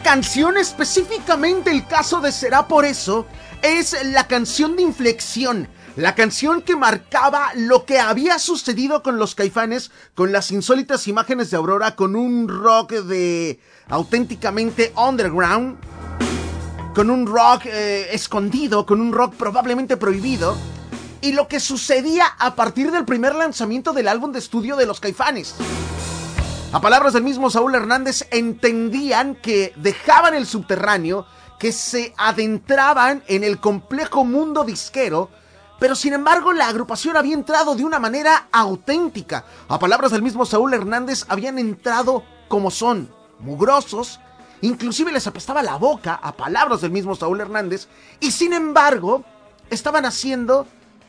Canción, 0.07 0.57
específicamente 0.57 1.73
el 1.73 1.85
caso 1.85 2.21
de 2.21 2.31
Será 2.31 2.69
por 2.69 2.85
eso, 2.85 3.27
es 3.61 3.97
la 4.05 4.29
canción 4.29 4.77
de 4.77 4.83
inflexión. 4.83 5.67
La 5.97 6.15
canción 6.15 6.63
que 6.63 6.77
marcaba 6.77 7.49
lo 7.57 7.85
que 7.85 7.99
había 7.99 8.39
sucedido 8.39 9.03
con 9.03 9.19
los 9.19 9.35
caifanes, 9.35 9.91
con 10.15 10.31
las 10.31 10.53
insólitas 10.53 11.09
imágenes 11.09 11.51
de 11.51 11.57
Aurora, 11.57 11.97
con 11.97 12.15
un 12.15 12.47
rock 12.47 12.93
de 12.93 13.59
auténticamente 13.89 14.93
underground, 14.97 15.77
con 16.95 17.11
un 17.11 17.27
rock 17.27 17.63
eh, 17.65 18.07
escondido, 18.13 18.87
con 18.87 19.01
un 19.01 19.13
rock 19.13 19.35
probablemente 19.35 19.97
prohibido, 19.97 20.57
y 21.21 21.33
lo 21.33 21.49
que 21.49 21.59
sucedía 21.59 22.27
a 22.39 22.55
partir 22.55 22.93
del 22.93 23.05
primer 23.05 23.35
lanzamiento 23.35 23.93
del 23.93 24.07
álbum 24.07 24.31
de 24.31 24.39
estudio 24.39 24.77
de 24.77 24.87
los 24.87 25.01
caifanes. 25.01 25.57
A 26.73 26.81
palabras 26.81 27.13
del 27.13 27.23
mismo 27.23 27.49
Saúl 27.49 27.75
Hernández, 27.75 28.27
entendían 28.31 29.37
que 29.37 29.73
dejaban 29.77 30.35
el 30.35 30.47
subterráneo, 30.47 31.25
que 31.59 31.73
se 31.73 32.13
adentraban 32.19 33.23
en 33.29 33.45
el 33.45 33.61
complejo 33.61 34.25
mundo 34.25 34.65
disquero, 34.65 35.31
pero 35.79 35.95
sin 35.95 36.13
embargo 36.13 36.53
la 36.53 36.69
agrupación 36.69 37.17
había 37.17 37.35
entrado 37.35 37.77
de 37.77 37.85
una 37.85 37.99
manera 37.99 38.49
auténtica. 38.53 39.45
A 39.69 39.79
palabras 39.79 40.13
del 40.13 40.23
mismo 40.23 40.45
Saúl 40.45 40.75
Hernández, 40.75 41.25
habían 41.29 41.59
entrado 41.59 42.25
como 42.49 42.71
son, 42.71 43.11
mugrosos, 43.39 44.21
inclusive 44.61 45.13
les 45.13 45.27
apestaba 45.27 45.63
la 45.63 45.77
boca, 45.77 46.15
a 46.15 46.33
palabras 46.33 46.81
del 46.81 46.91
mismo 46.91 47.15
Saúl 47.15 47.41
Hernández, 47.41 47.89
y 48.21 48.33
sin 48.33 48.53
embargo 48.53 49.25
estaban 49.71 50.05
haciendo 50.05 50.67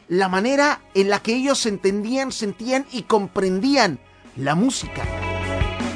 la 0.07 0.29
manera 0.29 0.81
en 0.93 1.09
la 1.09 1.19
que 1.19 1.35
ellos 1.35 1.65
entendían, 1.65 2.31
sentían 2.31 2.85
y 2.91 3.03
comprendían 3.03 3.99
la 4.37 4.55
música. 4.55 5.03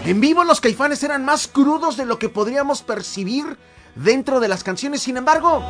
En 0.06 0.20
vivo 0.20 0.44
los 0.44 0.62
caifanes 0.62 1.04
eran 1.04 1.24
más 1.26 1.48
crudos 1.48 1.96
de 1.96 2.06
lo 2.06 2.18
que 2.18 2.28
podríamos 2.28 2.82
percibir 2.82 3.58
dentro 3.96 4.40
de 4.40 4.48
las 4.48 4.64
canciones. 4.64 5.02
Sin 5.02 5.16
embargo, 5.16 5.64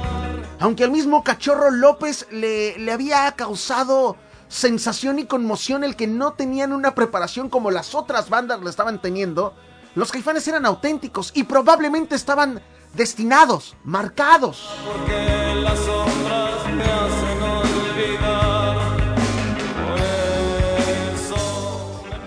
aunque 0.60 0.86
al 0.86 0.91
mismo 0.91 1.24
Cachorro 1.24 1.70
López 1.70 2.28
le, 2.32 2.78
le, 2.80 2.91
había 2.94 3.30
causado 3.34 4.15
sensación 4.48 5.20
y 5.20 5.26
conmoción 5.26 5.84
el 5.84 5.98
que 5.98 6.08
no 6.08 6.34
tenían 6.34 6.72
una 6.72 6.96
preparación 6.96 7.50
como 7.50 7.72
las 7.72 7.94
otras 7.94 8.30
bandas 8.30 8.62
le 8.62 8.70
estaban 8.70 9.02
teniendo, 9.02 9.54
los 9.96 10.12
caifanes 10.13 10.48
eran 10.48 10.65
auténticos 10.65 11.32
y 11.36 11.44
probablemente 11.44 12.15
estaban 12.15 12.62
destinados, 12.94 13.76
marcados. 13.84 14.70
Porque 14.86 15.56
las 15.56 15.78
sombras 15.78 16.40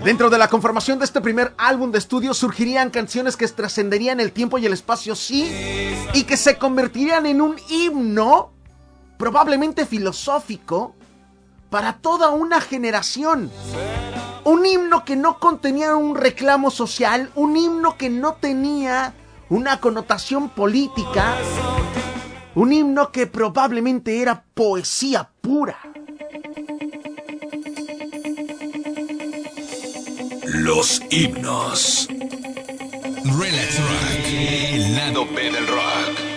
Dentro 0.05 0.29
de 0.29 0.37
la 0.37 0.49
conformación 0.49 0.99
de 0.99 1.07
este 1.07 1.23
primer 1.23 1.55
álbum 1.57 1.90
de 1.90 1.97
estudio 1.97 2.35
surgirían 2.35 2.90
canciones 2.90 3.38
que 3.38 3.49
trascenderían 3.49 4.21
el 4.21 4.33
tiempo 4.33 4.59
y 4.59 4.67
el 4.67 4.75
espacio, 4.75 5.17
sí, 5.17 5.51
y 6.12 6.25
que 6.25 6.37
se 6.37 6.59
convertirían 6.59 7.25
en 7.25 7.40
un 7.40 7.57
himno, 7.71 8.53
probablemente 9.17 9.87
filosófico, 9.87 10.95
para 11.71 11.95
toda 11.95 12.33
una 12.33 12.61
generación. 12.61 13.51
Un 14.45 14.67
himno 14.67 15.07
que 15.07 15.17
no 15.17 15.38
contenía 15.38 15.97
un 15.97 16.14
reclamo 16.17 16.71
social, 16.71 17.31
un 17.35 17.57
himno 17.57 17.97
que 17.97 18.11
no 18.11 18.35
tenía 18.35 19.14
una 19.49 19.81
connotación 19.81 20.51
política, 20.51 21.35
un 22.55 22.75
himno 22.75 23.11
que 23.11 23.27
probablemente 23.27 24.21
era 24.21 24.45
poesía 24.53 25.31
pura. 25.40 25.79
Los 30.55 31.03
himnos. 31.11 32.07
Relax 32.09 33.79
Rock, 33.81 34.27
el 34.73 34.95
lado 34.95 35.27
B 35.27 35.51
del 35.51 35.67
rock. 35.67 36.34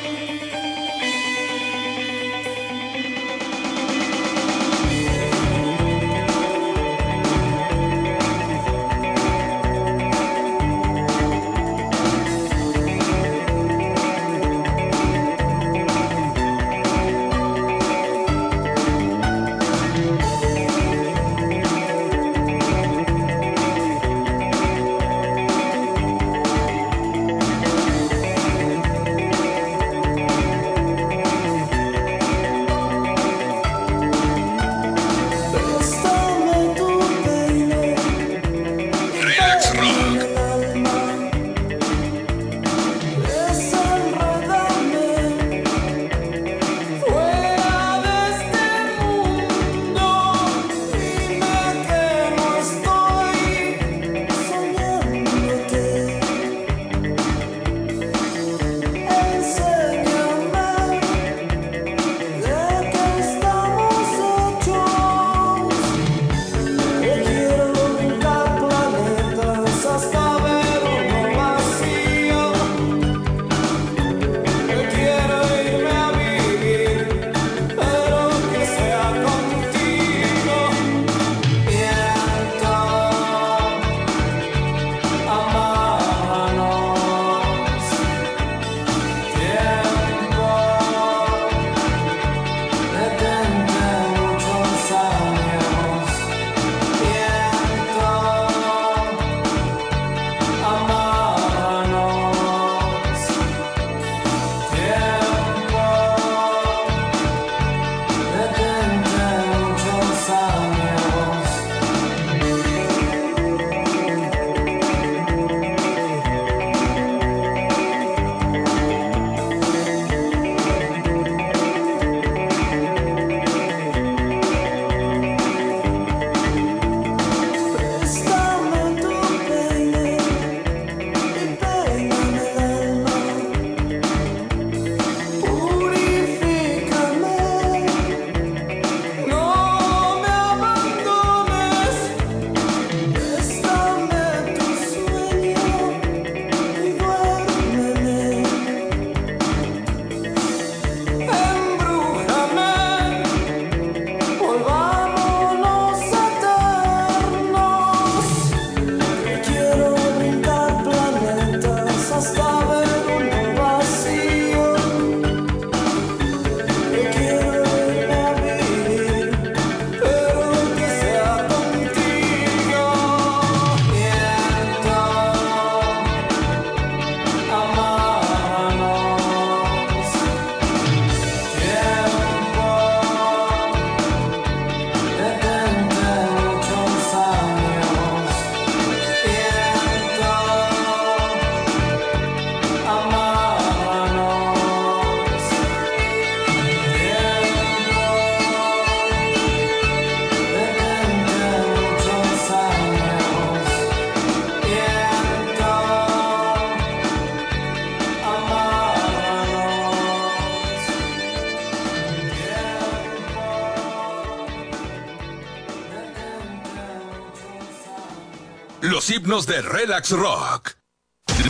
Himnos 219.09 219.47
de 219.47 219.61
Relax 219.61 220.11
Rock. 220.11 220.71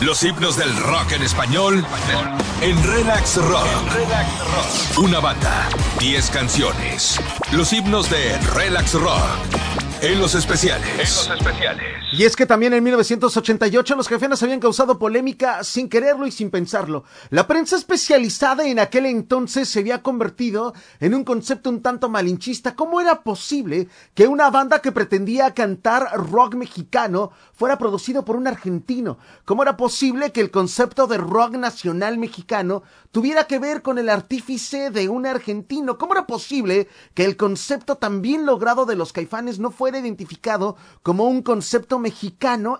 Los 0.02 0.22
himnos 0.22 0.56
del 0.56 0.76
rock 0.76 1.12
en 1.12 1.22
español 1.22 1.84
en 2.60 2.84
Relax 2.84 3.36
Rock. 3.36 4.98
Una 4.98 5.18
banda, 5.18 5.68
10 5.98 6.30
canciones. 6.30 7.18
Los 7.50 7.72
himnos 7.72 8.08
de 8.10 8.38
Relax 8.54 8.94
Rock 8.94 9.22
en 10.02 10.20
los 10.20 10.36
especiales. 10.36 10.88
En 10.92 10.98
los 10.98 11.30
especiales. 11.40 11.97
Y 12.18 12.24
es 12.24 12.34
que 12.34 12.46
también 12.46 12.72
en 12.72 12.82
1988 12.82 13.94
los 13.94 14.08
jefenes 14.08 14.42
habían 14.42 14.58
causado 14.58 14.98
polémica 14.98 15.62
sin 15.62 15.88
quererlo 15.88 16.26
y 16.26 16.32
sin 16.32 16.50
pensarlo. 16.50 17.04
La 17.30 17.46
prensa 17.46 17.76
especializada 17.76 18.66
en 18.66 18.80
aquel 18.80 19.06
entonces 19.06 19.68
se 19.68 19.78
había 19.78 20.02
convertido 20.02 20.74
en 20.98 21.14
un 21.14 21.22
concepto 21.22 21.70
un 21.70 21.80
tanto 21.80 22.08
malinchista. 22.08 22.74
¿Cómo 22.74 23.00
era 23.00 23.22
posible 23.22 23.86
que 24.14 24.26
una 24.26 24.50
banda 24.50 24.80
que 24.80 24.90
pretendía 24.90 25.54
cantar 25.54 26.10
rock 26.14 26.56
mexicano 26.56 27.30
fuera 27.54 27.78
producido 27.78 28.24
por 28.24 28.34
un 28.34 28.48
argentino? 28.48 29.18
¿Cómo 29.44 29.62
era 29.62 29.76
posible 29.76 30.32
que 30.32 30.40
el 30.40 30.50
concepto 30.50 31.06
de 31.06 31.18
rock 31.18 31.52
nacional 31.52 32.18
mexicano 32.18 32.82
tuviera 33.12 33.44
que 33.44 33.60
ver 33.60 33.80
con 33.80 33.96
el 33.96 34.08
artífice 34.08 34.90
de 34.90 35.08
un 35.08 35.24
argentino? 35.24 35.98
¿Cómo 35.98 36.14
era 36.14 36.26
posible 36.26 36.88
que 37.14 37.24
el 37.24 37.36
concepto 37.36 37.94
tan 37.94 38.22
bien 38.22 38.44
logrado 38.44 38.86
de 38.86 38.96
los 38.96 39.12
caifanes 39.12 39.60
no 39.60 39.70
fuera 39.70 40.00
identificado 40.00 40.74
como 41.04 41.28
un 41.28 41.42
concepto 41.42 42.00
mexicano 42.00 42.07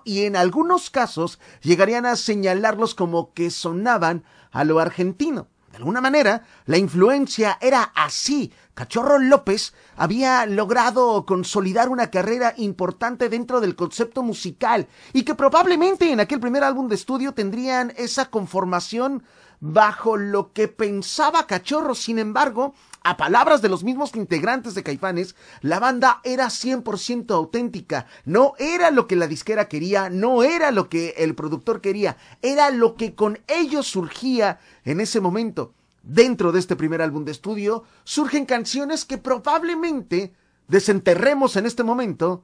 y 0.03 0.25
en 0.25 0.35
algunos 0.35 0.89
casos 0.89 1.39
llegarían 1.61 2.05
a 2.05 2.15
señalarlos 2.15 2.95
como 2.95 3.33
que 3.33 3.49
sonaban 3.49 4.23
a 4.51 4.63
lo 4.63 4.79
argentino. 4.79 5.47
De 5.71 5.77
alguna 5.77 6.01
manera, 6.01 6.45
la 6.65 6.77
influencia 6.77 7.57
era 7.61 7.91
así. 7.95 8.51
Cachorro 8.73 9.19
López 9.19 9.73
había 9.95 10.45
logrado 10.45 11.25
consolidar 11.25 11.89
una 11.89 12.09
carrera 12.09 12.53
importante 12.57 13.29
dentro 13.29 13.61
del 13.61 13.75
concepto 13.75 14.23
musical 14.23 14.87
y 15.13 15.23
que 15.23 15.35
probablemente 15.35 16.11
en 16.11 16.19
aquel 16.19 16.39
primer 16.39 16.63
álbum 16.63 16.87
de 16.87 16.95
estudio 16.95 17.33
tendrían 17.33 17.93
esa 17.97 18.29
conformación 18.31 19.23
bajo 19.59 20.17
lo 20.17 20.53
que 20.53 20.67
pensaba 20.67 21.45
Cachorro. 21.45 21.93
Sin 21.93 22.17
embargo, 22.17 22.73
a 23.09 23.17
palabras 23.17 23.63
de 23.63 23.69
los 23.69 23.83
mismos 23.83 24.15
integrantes 24.15 24.75
de 24.75 24.83
Caifanes, 24.83 25.35
la 25.61 25.79
banda 25.79 26.21
era 26.23 26.45
100% 26.45 27.31
auténtica. 27.31 28.05
No 28.23 28.53
era 28.59 28.91
lo 28.91 29.07
que 29.07 29.15
la 29.15 29.25
disquera 29.25 29.67
quería, 29.67 30.11
no 30.11 30.43
era 30.43 30.69
lo 30.69 30.89
que 30.89 31.15
el 31.17 31.33
productor 31.33 31.81
quería, 31.81 32.17
era 32.43 32.69
lo 32.69 32.95
que 32.95 33.15
con 33.15 33.39
ellos 33.47 33.87
surgía 33.87 34.59
en 34.85 35.01
ese 35.01 35.21
momento. 35.21 35.73
Dentro 36.03 36.51
de 36.51 36.59
este 36.59 36.75
primer 36.75 37.01
álbum 37.01 37.25
de 37.25 37.31
estudio 37.31 37.83
surgen 38.03 38.45
canciones 38.45 39.05
que 39.05 39.17
probablemente 39.17 40.35
desenterremos 40.67 41.55
en 41.55 41.65
este 41.65 41.81
momento 41.81 42.43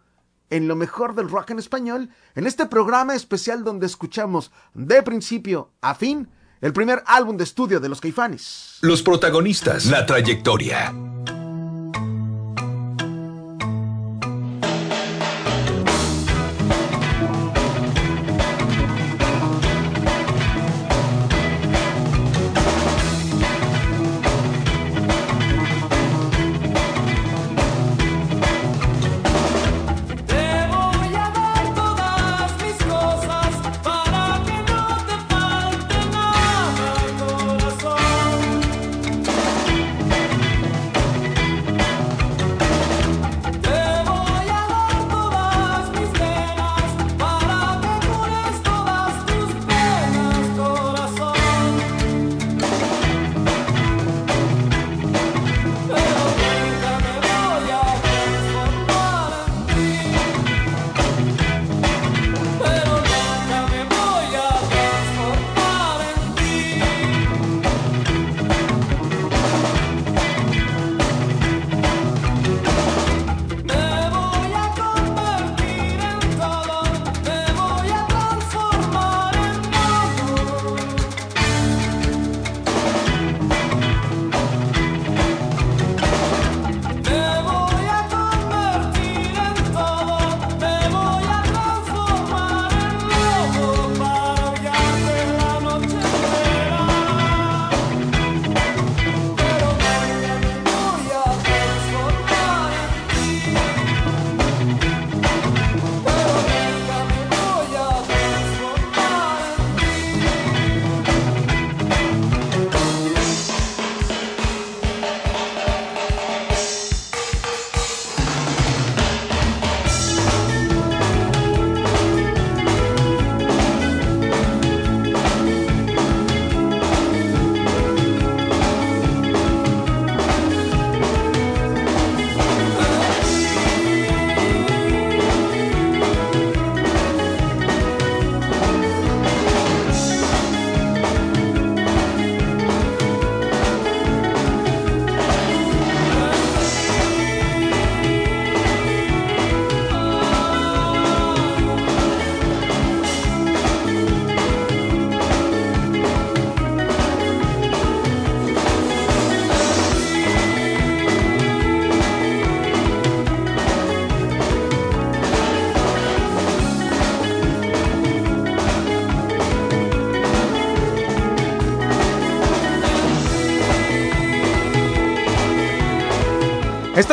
en 0.50 0.68
lo 0.68 0.76
mejor 0.76 1.14
del 1.14 1.30
rock 1.30 1.52
en 1.52 1.60
español, 1.60 2.10
en 2.34 2.48
este 2.48 2.66
programa 2.66 3.14
especial 3.14 3.64
donde 3.64 3.86
escuchamos 3.86 4.52
de 4.74 5.04
principio 5.04 5.74
a 5.82 5.94
fin 5.94 6.28
el 6.62 6.74
primer 6.74 7.04
álbum 7.06 7.38
de 7.38 7.44
estudio 7.44 7.80
de 7.80 7.90
los 7.90 8.02
Caifanes. 8.02 8.78
Los 8.82 9.02
protagonistas, 9.02 9.86
la 9.86 10.06
trayectoria. 10.06 10.94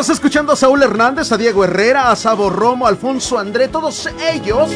Estás 0.03 0.16
escuchando 0.16 0.53
a 0.53 0.57
Saúl 0.57 0.82
Hernández, 0.82 1.30
a 1.30 1.36
Diego 1.36 1.62
Herrera, 1.62 2.11
a 2.11 2.16
Sabo 2.16 2.50
Romo, 2.50 2.86
a 2.86 2.88
Alfonso 2.88 3.38
André, 3.38 3.68
todos 3.68 4.09
ellos 4.32 4.68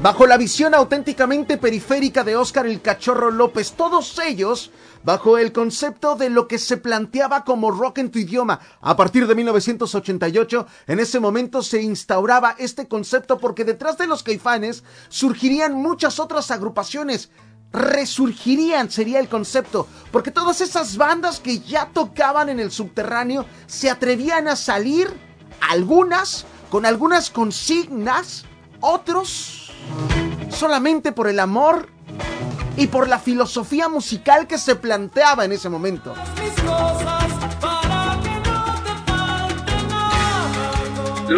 bajo 0.00 0.24
la 0.24 0.36
visión 0.36 0.72
auténticamente 0.72 1.58
periférica 1.58 2.22
de 2.22 2.36
Óscar 2.36 2.66
el 2.66 2.80
Cachorro 2.80 3.32
López, 3.32 3.72
todos 3.72 4.16
ellos 4.20 4.70
bajo 5.02 5.36
el 5.36 5.50
concepto 5.50 6.14
de 6.14 6.30
lo 6.30 6.46
que 6.46 6.58
se 6.58 6.76
planteaba 6.76 7.42
como 7.42 7.72
rock 7.72 7.98
en 7.98 8.12
tu 8.12 8.20
idioma. 8.20 8.60
A 8.80 8.96
partir 8.96 9.26
de 9.26 9.34
1988, 9.34 10.66
en 10.86 11.00
ese 11.00 11.18
momento 11.18 11.62
se 11.62 11.82
instauraba 11.82 12.54
este 12.56 12.86
concepto 12.86 13.38
porque 13.38 13.64
detrás 13.64 13.98
de 13.98 14.06
los 14.06 14.22
caifanes 14.22 14.84
surgirían 15.08 15.74
muchas 15.74 16.20
otras 16.20 16.52
agrupaciones 16.52 17.30
resurgirían, 17.72 18.90
sería 18.90 19.18
el 19.18 19.28
concepto, 19.28 19.88
porque 20.10 20.30
todas 20.30 20.60
esas 20.60 20.96
bandas 20.96 21.40
que 21.40 21.60
ya 21.60 21.88
tocaban 21.92 22.48
en 22.48 22.60
el 22.60 22.70
subterráneo 22.70 23.46
se 23.66 23.90
atrevían 23.90 24.48
a 24.48 24.56
salir, 24.56 25.12
algunas 25.60 26.44
con 26.70 26.86
algunas 26.86 27.30
consignas 27.30 28.44
Otros 28.80 29.70
solamente 30.50 31.12
por 31.12 31.28
el 31.28 31.38
amor 31.38 31.88
y 32.76 32.86
por 32.86 33.08
la 33.08 33.18
filosofía 33.18 33.88
musical 33.88 34.46
que 34.46 34.58
se 34.58 34.76
planteaba 34.76 35.44
en 35.44 35.52
ese 35.52 35.68
momento. 35.68 36.14
Los 36.64 37.01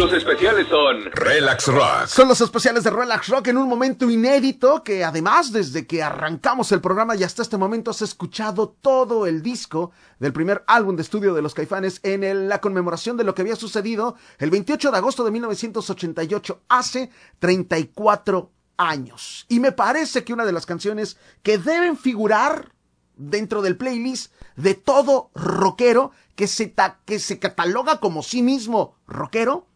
especiales 0.03 0.67
son 0.67 1.05
Relax 1.11 1.67
Rock. 1.67 2.07
Son 2.07 2.27
los 2.27 2.41
especiales 2.41 2.83
de 2.83 2.89
Relax 2.89 3.29
Rock 3.29 3.47
en 3.47 3.57
un 3.57 3.69
momento 3.69 4.09
inédito 4.09 4.83
que 4.83 5.05
además 5.05 5.53
desde 5.53 5.87
que 5.87 6.03
arrancamos 6.03 6.71
el 6.73 6.81
programa 6.81 7.15
y 7.15 7.23
hasta 7.23 7.41
este 7.41 7.57
momento 7.57 7.91
has 7.91 8.01
escuchado 8.01 8.75
todo 8.81 9.25
el 9.25 9.41
disco 9.41 9.91
del 10.19 10.33
primer 10.33 10.63
álbum 10.67 10.97
de 10.97 11.01
estudio 11.01 11.33
de 11.33 11.41
los 11.41 11.53
Caifanes 11.53 12.01
en 12.03 12.49
la 12.49 12.59
conmemoración 12.59 13.15
de 13.15 13.23
lo 13.23 13.33
que 13.33 13.41
había 13.41 13.55
sucedido 13.55 14.15
el 14.37 14.49
28 14.49 14.91
de 14.91 14.97
agosto 14.97 15.23
de 15.23 15.31
1988, 15.31 16.61
hace 16.67 17.09
34 17.39 18.51
años. 18.77 19.45
Y 19.47 19.61
me 19.61 19.71
parece 19.71 20.23
que 20.25 20.33
una 20.33 20.45
de 20.45 20.51
las 20.51 20.65
canciones 20.65 21.17
que 21.41 21.57
deben 21.57 21.97
figurar 21.97 22.73
dentro 23.15 23.61
del 23.61 23.77
playlist 23.77 24.33
de 24.57 24.73
todo 24.73 25.31
rockero 25.35 26.11
que 26.35 26.47
se, 26.47 26.73
que 27.05 27.19
se 27.19 27.39
cataloga 27.39 27.99
como 27.99 28.23
sí 28.23 28.41
mismo 28.41 28.95
rockero 29.07 29.67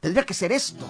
Tendría 0.00 0.24
que 0.24 0.34
ser 0.34 0.50
esto. 0.52 0.86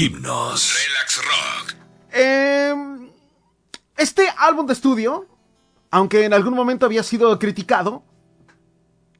Himnos. 0.00 0.74
Relax 0.86 1.20
Rock. 1.24 1.74
Em, 2.12 3.10
este 3.96 4.28
álbum 4.38 4.66
de 4.66 4.72
estudio, 4.72 5.26
aunque 5.90 6.24
en 6.24 6.32
algún 6.32 6.54
momento 6.54 6.86
había 6.86 7.02
sido 7.02 7.38
criticado, 7.38 8.02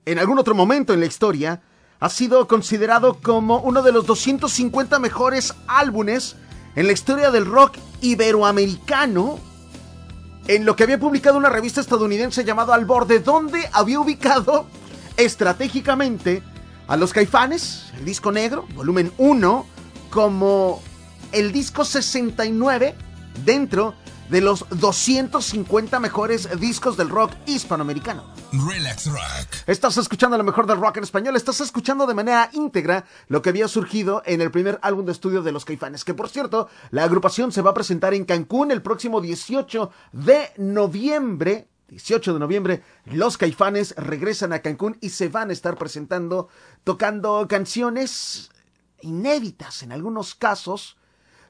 en 0.06 0.18
algún 0.18 0.38
otro 0.38 0.54
momento 0.54 0.94
en 0.94 1.00
la 1.00 1.06
historia, 1.06 1.62
ha 1.98 2.08
sido 2.08 2.48
considerado 2.48 3.20
como 3.20 3.58
uno 3.58 3.82
de 3.82 3.92
los 3.92 4.06
250 4.06 4.98
mejores 4.98 5.54
álbumes 5.66 6.36
en 6.74 6.86
la 6.86 6.92
historia 6.92 7.30
del 7.30 7.44
rock 7.44 7.76
iberoamericano, 8.00 9.38
en 10.48 10.64
lo 10.64 10.76
que 10.76 10.84
había 10.84 10.98
publicado 10.98 11.36
una 11.36 11.50
revista 11.50 11.82
estadounidense 11.82 12.42
llamada 12.42 12.74
Al 12.74 12.86
Borde, 12.86 13.20
donde 13.20 13.68
había 13.72 14.00
ubicado 14.00 14.66
estratégicamente 15.18 16.42
a 16.88 16.96
los 16.96 17.12
caifanes, 17.12 17.92
el 17.98 18.06
disco 18.06 18.32
negro, 18.32 18.66
volumen 18.74 19.12
1, 19.18 19.66
como 20.10 20.82
el 21.32 21.52
disco 21.52 21.84
69 21.84 22.94
dentro 23.44 23.94
de 24.28 24.40
los 24.40 24.64
250 24.70 25.98
mejores 25.98 26.48
discos 26.60 26.96
del 26.96 27.08
rock 27.08 27.32
hispanoamericano. 27.46 28.32
Relax 28.52 29.06
Rock. 29.06 29.48
Estás 29.66 29.96
escuchando 29.96 30.38
lo 30.38 30.44
mejor 30.44 30.66
del 30.66 30.80
rock 30.80 30.98
en 30.98 31.04
español, 31.04 31.36
estás 31.36 31.60
escuchando 31.60 32.06
de 32.06 32.14
manera 32.14 32.48
íntegra 32.52 33.04
lo 33.28 33.42
que 33.42 33.50
había 33.50 33.66
surgido 33.66 34.22
en 34.24 34.40
el 34.40 34.50
primer 34.50 34.78
álbum 34.82 35.04
de 35.04 35.12
estudio 35.12 35.42
de 35.42 35.52
Los 35.52 35.64
Caifanes, 35.64 36.04
que 36.04 36.14
por 36.14 36.28
cierto, 36.28 36.68
la 36.90 37.04
agrupación 37.04 37.50
se 37.50 37.62
va 37.62 37.70
a 37.70 37.74
presentar 37.74 38.14
en 38.14 38.24
Cancún 38.24 38.70
el 38.70 38.82
próximo 38.82 39.20
18 39.20 39.90
de 40.12 40.50
noviembre 40.58 41.66
18 41.88 42.34
de 42.34 42.38
noviembre, 42.38 42.82
los 43.06 43.36
caifanes 43.36 43.96
regresan 43.96 44.52
a 44.52 44.60
Cancún 44.60 44.96
y 45.00 45.08
se 45.08 45.28
van 45.28 45.50
a 45.50 45.52
estar 45.52 45.76
presentando, 45.76 46.48
tocando 46.84 47.48
canciones 47.48 48.52
inéditas 49.02 49.82
en 49.82 49.92
algunos 49.92 50.34
casos, 50.34 50.96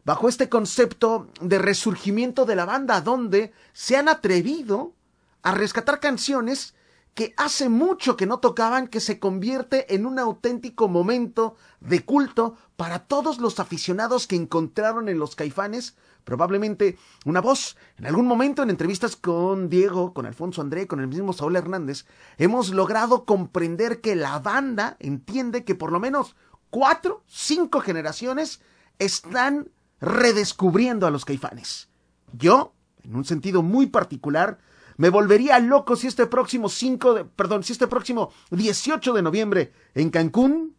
bajo 0.05 0.28
este 0.28 0.48
concepto 0.48 1.28
de 1.40 1.59
resurgimiento 1.59 2.44
de 2.44 2.57
la 2.57 2.64
banda, 2.64 3.01
donde 3.01 3.53
se 3.72 3.96
han 3.96 4.09
atrevido 4.09 4.94
a 5.42 5.53
rescatar 5.53 6.01
canciones 6.01 6.74
que 7.14 7.34
hace 7.36 7.68
mucho 7.68 8.16
que 8.16 8.26
no 8.26 8.38
tocaban, 8.38 8.86
que 8.86 9.01
se 9.01 9.18
convierte 9.18 9.94
en 9.94 10.07
un 10.07 10.18
auténtico 10.18 10.88
momento 10.88 11.57
de 11.80 12.05
culto 12.05 12.57
para 12.76 13.01
todos 13.01 13.38
los 13.38 13.59
aficionados 13.61 14.26
que 14.26 14.36
encontraron 14.36 15.09
en 15.09 15.18
los 15.18 15.34
caifanes 15.34 15.96
probablemente 16.24 16.96
una 17.24 17.40
voz. 17.40 17.76
En 17.98 18.07
algún 18.07 18.26
momento 18.26 18.62
en 18.62 18.70
entrevistas 18.70 19.16
con 19.16 19.68
Diego, 19.68 20.14
con 20.14 20.26
Alfonso 20.26 20.61
André, 20.61 20.86
con 20.86 21.01
el 21.01 21.09
mismo 21.09 21.32
Saúl 21.32 21.57
Hernández, 21.57 22.07
hemos 22.38 22.70
logrado 22.70 23.24
comprender 23.24 24.01
que 24.01 24.14
la 24.14 24.38
banda 24.38 24.96
entiende 25.01 25.64
que 25.64 25.74
por 25.74 25.92
lo 25.92 26.01
menos 26.01 26.36
cuatro, 26.71 27.23
cinco 27.27 27.81
generaciones 27.81 28.61
están 28.99 29.71
redescubriendo 30.01 31.07
a 31.07 31.11
los 31.11 31.25
caifanes. 31.25 31.89
Yo, 32.33 32.75
en 33.03 33.16
un 33.16 33.25
sentido 33.25 33.62
muy 33.62 33.87
particular, 33.87 34.59
me 34.97 35.09
volvería 35.09 35.59
loco 35.59 35.97
si 35.97 36.07
este 36.07 36.27
próximo 36.27 36.68
5 36.68 37.14
de, 37.14 37.25
perdón, 37.25 37.64
si 37.64 37.73
este 37.73 37.87
próximo 37.87 38.33
18 38.51 39.14
de 39.14 39.23
noviembre 39.23 39.73
en 39.95 40.11
Cancún 40.11 40.77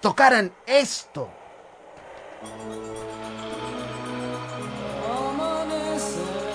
tocaran 0.00 0.52
esto. 0.66 1.28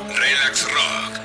Relax 0.07 0.67
Rock. 0.71 1.23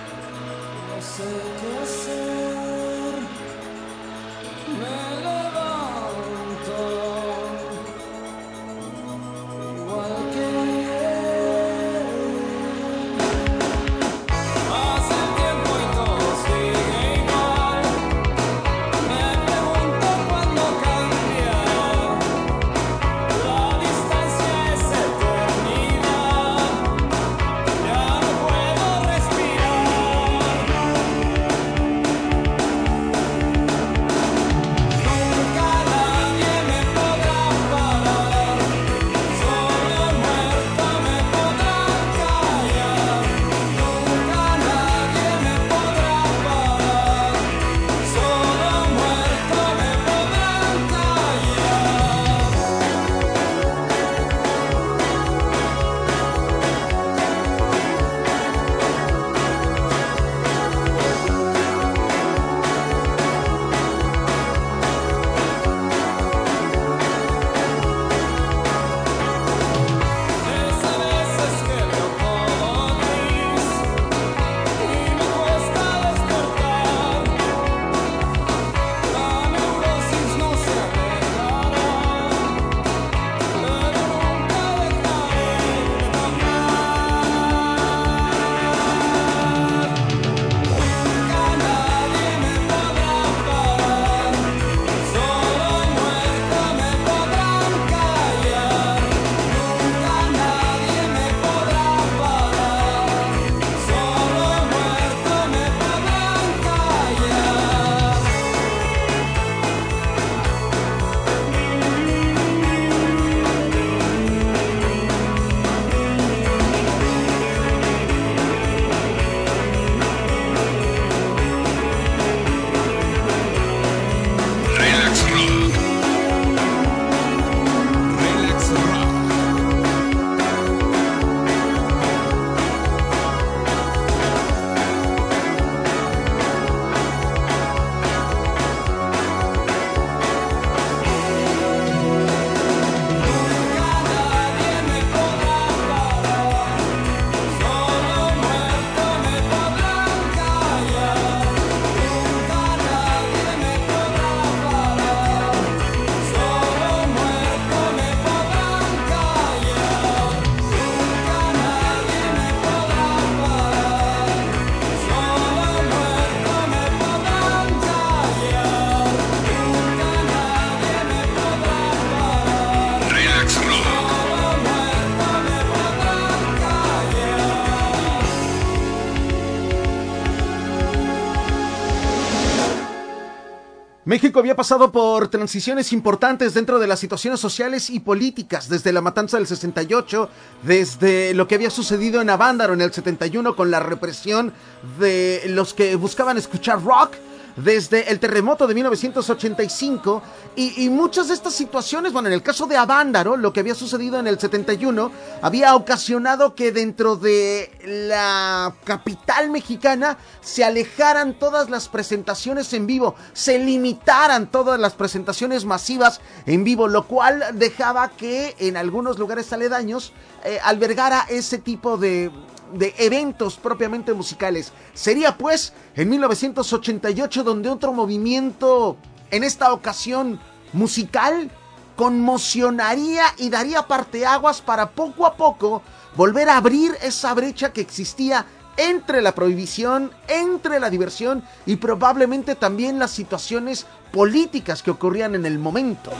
México 184.09 184.41
había 184.41 184.57
pasado 184.57 184.91
por 184.91 185.29
transiciones 185.29 185.93
importantes 185.93 186.55
dentro 186.55 186.79
de 186.79 186.87
las 186.87 186.99
situaciones 186.99 187.41
sociales 187.41 187.91
y 187.91 188.01
políticas, 188.01 188.71
desde 188.71 188.91
la 188.91 189.03
matanza 189.03 189.37
del 189.37 189.47
68, 189.47 190.31
desde 190.63 191.35
lo 191.35 191.47
que 191.47 191.57
había 191.57 191.69
sucedido 191.69 192.23
en 192.23 192.31
Avándaro 192.31 192.73
en 192.73 192.81
el 192.81 192.91
71 192.91 193.55
con 193.55 193.71
la 193.71 193.81
represión 193.81 194.55
de 194.99 195.43
los 195.49 195.75
que 195.75 195.95
buscaban 195.97 196.39
escuchar 196.39 196.83
rock, 196.83 197.17
desde 197.63 198.11
el 198.11 198.21
terremoto 198.21 198.67
de 198.67 198.75
1985 198.75 200.23
y, 200.57 200.89
muchas 200.89 201.29
de 201.29 201.35
estas 201.35 201.55
situaciones, 201.55 202.13
bueno, 202.13 202.29
en 202.29 202.35
el 202.35 202.43
caso 202.43 202.67
de 202.67 202.77
Avándaro, 202.77 203.37
lo 203.37 203.53
que 203.53 203.61
había 203.61 203.75
sucedido 203.75 204.19
en 204.19 204.27
el 204.27 204.39
71 204.39 205.11
había 205.43 205.75
ocasionado 205.75 206.55
que 206.55 206.73
dentro 206.73 207.17
de 207.17 207.71
la 207.85 208.75
capital 208.85 209.51
mexicana 209.51 210.19
se 210.41 210.65
alejaran 210.65 211.39
todas 211.39 211.71
las 211.71 211.89
presentaciones 211.89 212.73
en 212.73 212.87
vivo, 212.87 213.15
se 213.33 213.59
limitaran 213.59 214.51
todas 214.51 214.81
las 214.81 214.95
presentaciones 214.95 215.65
masivas 215.65 216.21
en 216.47 216.65
vivo, 216.65 216.89
lo 216.89 217.07
cual 217.07 217.45
dejaba 217.55 218.09
que 218.11 218.57
en 218.59 218.77
algunos 218.77 219.19
lugares 219.19 219.53
aledaños 219.53 220.13
eh, 220.45 220.59
albergara 220.63 221.27
ese 221.29 221.59
tipo 221.59 221.97
de 221.97 222.31
de 222.73 222.95
eventos 222.99 223.57
propiamente 223.57 224.12
musicales. 224.12 224.73
Sería 224.95 225.37
pues 225.37 225.73
en 225.95 226.09
1988 226.09 227.45
donde 227.45 227.69
otro 227.69 227.93
movimiento, 227.93 228.97
en 229.31 229.45
esta 229.45 229.73
ocasión 229.73 230.41
musical, 230.73 231.51
conmocionaría 231.97 233.25
y 233.39 233.51
daría 233.51 233.83
parteaguas 233.83 234.61
para 234.61 234.91
poco 234.91 235.27
a 235.27 235.35
poco 235.35 235.83
volver 236.16 236.49
a 236.49 236.57
abrir 236.57 236.97
esa 237.03 237.35
brecha 237.35 237.73
que 237.73 237.81
existía 237.81 238.47
entre 238.77 239.21
la 239.21 239.35
prohibición, 239.35 240.12
entre 240.29 240.79
la 240.79 240.91
diversión 240.91 241.43
y 241.66 241.77
probablemente 241.77 242.55
también 242.55 242.99
las 242.99 243.11
situaciones 243.11 243.87
políticas 244.12 244.83
que 244.83 244.93
ocurrían 244.93 245.35
en 245.35 245.45
el 245.45 245.59
momento. 245.59 246.12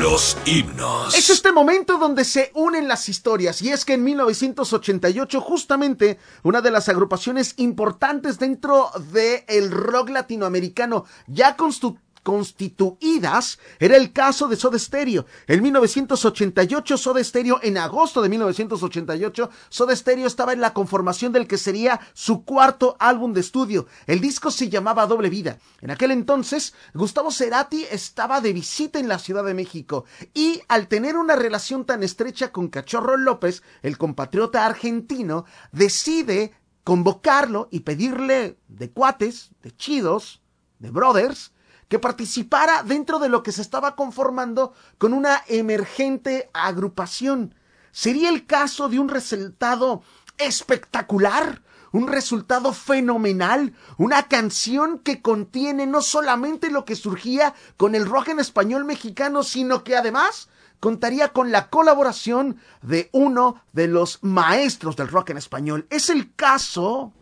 Los 0.00 0.38
himnos. 0.46 1.14
Es 1.14 1.28
este 1.28 1.52
momento 1.52 1.98
donde 1.98 2.24
se 2.24 2.50
unen 2.54 2.88
las 2.88 3.10
historias 3.10 3.60
y 3.60 3.68
es 3.68 3.84
que 3.84 3.92
en 3.92 4.04
1988 4.04 5.42
justamente 5.42 6.18
una 6.42 6.62
de 6.62 6.70
las 6.70 6.88
agrupaciones 6.88 7.52
importantes 7.58 8.38
dentro 8.38 8.90
del 9.12 9.44
el 9.46 9.70
rock 9.70 10.08
latinoamericano 10.08 11.04
ya 11.26 11.54
constru 11.54 11.98
constituidas 12.22 13.58
era 13.78 13.96
el 13.96 14.12
caso 14.12 14.48
de 14.48 14.56
Soda 14.56 14.78
Stereo. 14.78 15.26
En 15.46 15.62
1988, 15.62 16.96
Soda 16.96 17.22
Stereo, 17.22 17.60
en 17.62 17.78
agosto 17.78 18.22
de 18.22 18.28
1988, 18.28 19.50
Soda 19.68 19.96
Stereo 19.96 20.26
estaba 20.26 20.52
en 20.52 20.60
la 20.60 20.74
conformación 20.74 21.32
del 21.32 21.46
que 21.46 21.58
sería 21.58 22.00
su 22.12 22.44
cuarto 22.44 22.96
álbum 22.98 23.32
de 23.32 23.40
estudio. 23.40 23.86
El 24.06 24.20
disco 24.20 24.50
se 24.50 24.68
llamaba 24.68 25.06
Doble 25.06 25.30
Vida. 25.30 25.58
En 25.80 25.90
aquel 25.90 26.10
entonces, 26.10 26.74
Gustavo 26.94 27.30
Cerati 27.30 27.84
estaba 27.90 28.40
de 28.40 28.52
visita 28.52 28.98
en 28.98 29.08
la 29.08 29.18
Ciudad 29.18 29.44
de 29.44 29.54
México 29.54 30.04
y 30.34 30.60
al 30.68 30.88
tener 30.88 31.16
una 31.16 31.36
relación 31.36 31.84
tan 31.84 32.02
estrecha 32.02 32.52
con 32.52 32.68
Cachorro 32.68 33.16
López, 33.16 33.62
el 33.82 33.98
compatriota 33.98 34.66
argentino, 34.66 35.44
decide 35.72 36.52
convocarlo 36.84 37.68
y 37.70 37.80
pedirle 37.80 38.58
de 38.68 38.90
cuates, 38.90 39.50
de 39.62 39.74
chidos, 39.76 40.40
de 40.78 40.90
brothers, 40.90 41.52
que 41.90 41.98
participara 41.98 42.84
dentro 42.84 43.18
de 43.18 43.28
lo 43.28 43.42
que 43.42 43.50
se 43.50 43.62
estaba 43.62 43.96
conformando 43.96 44.72
con 44.96 45.12
una 45.12 45.42
emergente 45.48 46.48
agrupación. 46.54 47.52
¿Sería 47.90 48.28
el 48.30 48.46
caso 48.46 48.88
de 48.88 49.00
un 49.00 49.10
resultado 49.10 50.02
espectacular? 50.38 51.60
un 51.92 52.06
resultado 52.06 52.72
fenomenal, 52.72 53.74
una 53.98 54.28
canción 54.28 55.00
que 55.00 55.20
contiene 55.20 55.88
no 55.88 56.02
solamente 56.02 56.70
lo 56.70 56.84
que 56.84 56.94
surgía 56.94 57.52
con 57.76 57.96
el 57.96 58.06
rock 58.06 58.28
en 58.28 58.38
español 58.38 58.84
mexicano, 58.84 59.42
sino 59.42 59.82
que 59.82 59.96
además 59.96 60.48
contaría 60.78 61.30
con 61.30 61.50
la 61.50 61.68
colaboración 61.68 62.58
de 62.80 63.10
uno 63.10 63.60
de 63.72 63.88
los 63.88 64.20
maestros 64.22 64.94
del 64.94 65.08
rock 65.08 65.30
en 65.30 65.38
español. 65.38 65.88
Es 65.90 66.10
el 66.10 66.32
caso 66.36 67.12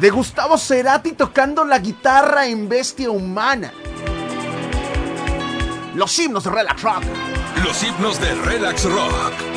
de 0.00 0.10
Gustavo 0.10 0.58
Cerati 0.58 1.12
tocando 1.12 1.64
la 1.64 1.78
guitarra 1.78 2.46
en 2.46 2.68
Bestia 2.68 3.10
Humana. 3.10 3.72
Los 5.94 6.18
himnos 6.18 6.44
de 6.44 6.50
Relax 6.50 6.82
Rock. 6.82 7.02
Los 7.64 7.82
himnos 7.82 8.20
de 8.20 8.34
Relax 8.34 8.84
Rock. 8.84 9.55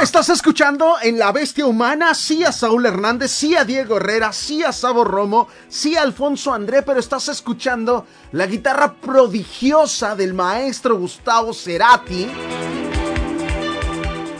Estás 0.00 0.28
escuchando 0.28 0.94
en 1.02 1.18
La 1.18 1.32
Bestia 1.32 1.66
Humana, 1.66 2.14
sí 2.14 2.44
a 2.44 2.52
Saúl 2.52 2.86
Hernández, 2.86 3.32
sí 3.32 3.56
a 3.56 3.64
Diego 3.64 3.96
Herrera, 3.96 4.32
sí 4.32 4.62
a 4.62 4.70
Sabo 4.70 5.02
Romo, 5.02 5.48
sí 5.68 5.96
a 5.96 6.02
Alfonso 6.02 6.54
André, 6.54 6.82
pero 6.82 7.00
estás 7.00 7.28
escuchando 7.28 8.06
la 8.30 8.46
guitarra 8.46 8.94
prodigiosa 8.94 10.14
del 10.14 10.32
maestro 10.32 10.96
Gustavo 10.96 11.52
Cerati 11.52 12.30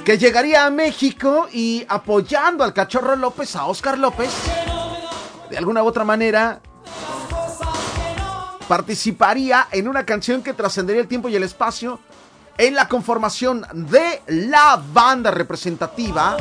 que 0.05 0.19
llegaría 0.19 0.67
a 0.67 0.71
México 0.71 1.49
y 1.53 1.85
apoyando 1.89 2.63
al 2.63 2.73
cachorro 2.73 3.17
López, 3.17 3.57
a 3.57 3.67
Oscar 3.67 3.99
López, 3.99 4.31
de 5.51 5.59
alguna 5.59 5.83
u 5.83 5.87
otra 5.87 6.05
manera 6.05 6.61
participaría 8.69 9.67
en 9.73 9.89
una 9.89 10.07
canción 10.07 10.43
que 10.43 10.55
trascendería 10.55 11.03
el 11.03 11.09
tiempo 11.09 11.29
y 11.29 11.35
el 11.35 11.43
espacio 11.43 11.99
en 12.59 12.75
la 12.75 12.89
conformación 12.89 13.67
de 13.73 14.23
la 14.27 14.83
banda 14.93 15.31
representativa 15.31 16.37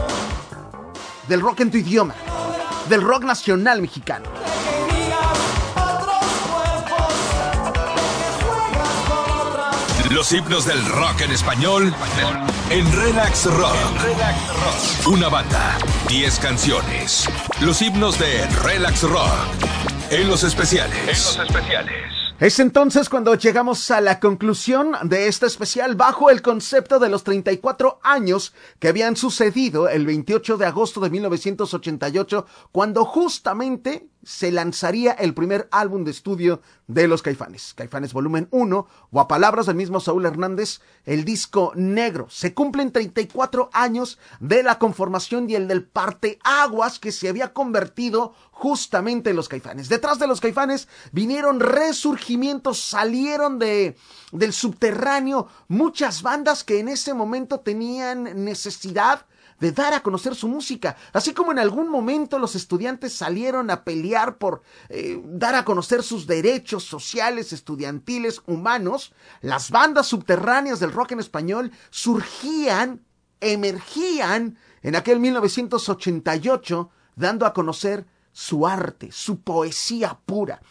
del 1.28 1.42
rock 1.42 1.62
en 1.62 1.72
tu 1.72 1.78
idioma, 1.78 2.16
del 2.90 3.02
rock 3.02 3.24
nacional 3.24 3.82
mexicano. 3.82 4.30
Los 10.10 10.34
himnos 10.34 10.66
del 10.66 10.86
rock 10.88 11.22
en 11.22 11.32
español 11.32 11.94
en 12.70 12.92
Relax 12.94 13.46
Rock. 13.46 13.76
Una 15.08 15.30
banda, 15.30 15.78
10 16.10 16.40
canciones. 16.40 17.30
Los 17.62 17.82
himnos 17.82 18.20
de 18.20 18.46
Relax 18.64 19.04
Rock 19.04 19.32
en 20.10 20.28
los 20.28 20.44
especiales. 20.44 20.98
En 21.00 21.08
los 21.08 21.40
especiales. 21.40 22.11
Es 22.42 22.60
entonces 22.60 23.08
cuando 23.08 23.36
llegamos 23.36 23.92
a 23.92 24.02
la 24.02 24.20
conclusión 24.20 24.94
de 25.04 25.28
este 25.28 25.46
especial 25.46 25.96
bajo 25.96 26.32
el 26.32 26.42
concepto 26.42 26.98
de 26.98 27.08
los 27.08 27.24
34 27.24 28.00
años 28.02 28.56
que 28.80 28.88
habían 28.88 29.16
sucedido 29.16 29.88
el 29.88 30.08
28 30.08 30.58
de 30.58 30.66
agosto 30.66 31.00
de 31.02 31.12
1988, 31.12 32.48
cuando 32.72 33.06
justamente 33.06 34.10
se 34.24 34.52
lanzaría 34.52 35.12
el 35.14 35.34
primer 35.34 35.68
álbum 35.72 36.04
de 36.04 36.12
estudio 36.12 36.62
de 36.88 37.08
los 37.08 37.22
Caifanes, 37.22 37.74
Caifanes 37.76 38.14
Volumen 38.14 38.48
1, 38.52 38.88
o 39.12 39.20
a 39.20 39.28
palabras 39.28 39.66
del 39.66 39.76
mismo 39.76 40.00
Saúl 40.00 40.26
Hernández, 40.26 40.82
el 41.06 41.26
disco 41.26 41.72
negro. 41.76 42.28
Se 42.30 42.54
cumplen 42.54 42.92
34 42.92 43.70
años 43.74 44.20
de 44.40 44.64
la 44.64 44.78
conformación 44.78 45.50
y 45.50 45.56
el 45.56 45.68
del 45.68 45.84
parteaguas 45.84 47.00
que 47.00 47.12
se 47.12 47.30
había 47.30 47.54
convertido 47.54 48.34
justamente 48.52 49.32
en 49.32 49.36
los 49.36 49.50
Caifanes. 49.50 49.90
Detrás 49.90 50.20
de 50.20 50.28
los 50.28 50.42
Caifanes 50.42 50.88
vinieron 51.12 51.60
resurgimientos, 51.60 52.80
salieron 52.80 53.58
de 53.58 53.96
del 54.32 54.54
subterráneo 54.54 55.48
muchas 55.68 56.22
bandas 56.22 56.64
que 56.64 56.80
en 56.80 56.88
ese 56.88 57.14
momento 57.14 57.60
tenían 57.60 58.46
necesidad 58.46 59.26
de 59.62 59.72
dar 59.72 59.94
a 59.94 60.04
conocer 60.04 60.36
su 60.36 60.48
música, 60.48 60.98
así 61.14 61.34
como 61.34 61.52
en 61.52 61.60
algún 61.60 61.88
momento 61.88 62.40
los 62.40 62.56
estudiantes 62.56 63.14
salieron 63.14 63.70
a 63.70 63.84
pelear 63.84 64.38
por 64.38 64.64
eh, 64.90 65.22
dar 65.24 65.56
a 65.56 65.64
conocer 65.64 66.02
sus 66.04 66.26
derechos 66.28 66.84
sociales, 66.84 67.54
estudiantiles, 67.54 68.42
humanos, 68.48 69.14
las 69.40 69.70
bandas 69.70 70.08
subterráneas 70.08 70.80
del 70.80 70.92
rock 70.92 71.14
en 71.14 71.20
español 71.20 71.72
surgían, 71.92 73.06
emergían 73.40 74.58
en 74.82 74.96
aquel 74.96 75.20
1988, 75.20 76.90
dando 77.16 77.46
a 77.46 77.54
conocer 77.54 78.08
su 78.32 78.66
arte, 78.66 79.12
su 79.12 79.42
poesía 79.42 80.20
pura. 80.26 80.62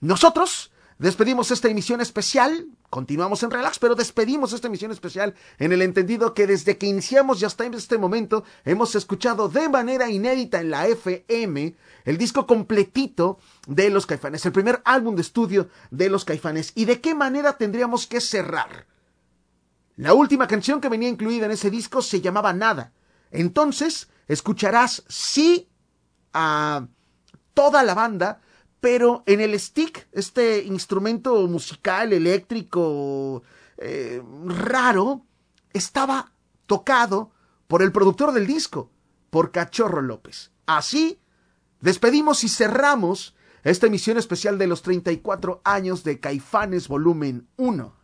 Nosotros 0.00 0.72
despedimos 0.98 1.50
esta 1.50 1.68
emisión 1.68 2.02
especial 2.02 2.66
Continuamos 2.90 3.40
en 3.44 3.52
relax, 3.52 3.78
pero 3.78 3.94
despedimos 3.94 4.52
esta 4.52 4.66
emisión 4.66 4.90
especial 4.90 5.36
en 5.58 5.70
el 5.70 5.80
entendido 5.80 6.34
que 6.34 6.48
desde 6.48 6.76
que 6.76 6.86
iniciamos 6.86 7.40
y 7.40 7.44
hasta 7.44 7.64
este 7.64 7.98
momento 7.98 8.42
hemos 8.64 8.96
escuchado 8.96 9.48
de 9.48 9.68
manera 9.68 10.10
inédita 10.10 10.60
en 10.60 10.70
la 10.70 10.88
FM 10.88 11.76
el 12.04 12.18
disco 12.18 12.48
completito 12.48 13.38
de 13.68 13.90
Los 13.90 14.06
Caifanes, 14.06 14.44
el 14.44 14.50
primer 14.50 14.82
álbum 14.84 15.14
de 15.14 15.22
estudio 15.22 15.68
de 15.92 16.10
Los 16.10 16.24
Caifanes. 16.24 16.72
¿Y 16.74 16.84
de 16.84 17.00
qué 17.00 17.14
manera 17.14 17.56
tendríamos 17.56 18.08
que 18.08 18.20
cerrar? 18.20 18.88
La 19.94 20.12
última 20.12 20.48
canción 20.48 20.80
que 20.80 20.88
venía 20.88 21.08
incluida 21.08 21.46
en 21.46 21.52
ese 21.52 21.70
disco 21.70 22.02
se 22.02 22.20
llamaba 22.20 22.52
Nada. 22.52 22.92
Entonces 23.30 24.08
escucharás 24.26 25.04
sí 25.08 25.68
a 26.32 26.88
toda 27.54 27.84
la 27.84 27.94
banda 27.94 28.40
pero 28.80 29.22
en 29.26 29.40
el 29.40 29.58
stick, 29.58 30.08
este 30.12 30.64
instrumento 30.64 31.46
musical 31.46 32.12
eléctrico 32.12 33.42
eh, 33.76 34.22
raro, 34.46 35.26
estaba 35.72 36.32
tocado 36.66 37.30
por 37.66 37.82
el 37.82 37.92
productor 37.92 38.32
del 38.32 38.46
disco, 38.46 38.90
por 39.30 39.52
Cachorro 39.52 40.02
López. 40.02 40.50
Así, 40.66 41.20
despedimos 41.80 42.42
y 42.44 42.48
cerramos 42.48 43.34
esta 43.62 43.86
emisión 43.86 44.16
especial 44.18 44.58
de 44.58 44.66
los 44.66 44.82
34 44.82 45.60
años 45.64 46.02
de 46.02 46.20
Caifanes 46.20 46.88
Volumen 46.88 47.48
1. 47.56 47.94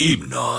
Los 0.00 0.08
himnos. 0.08 0.49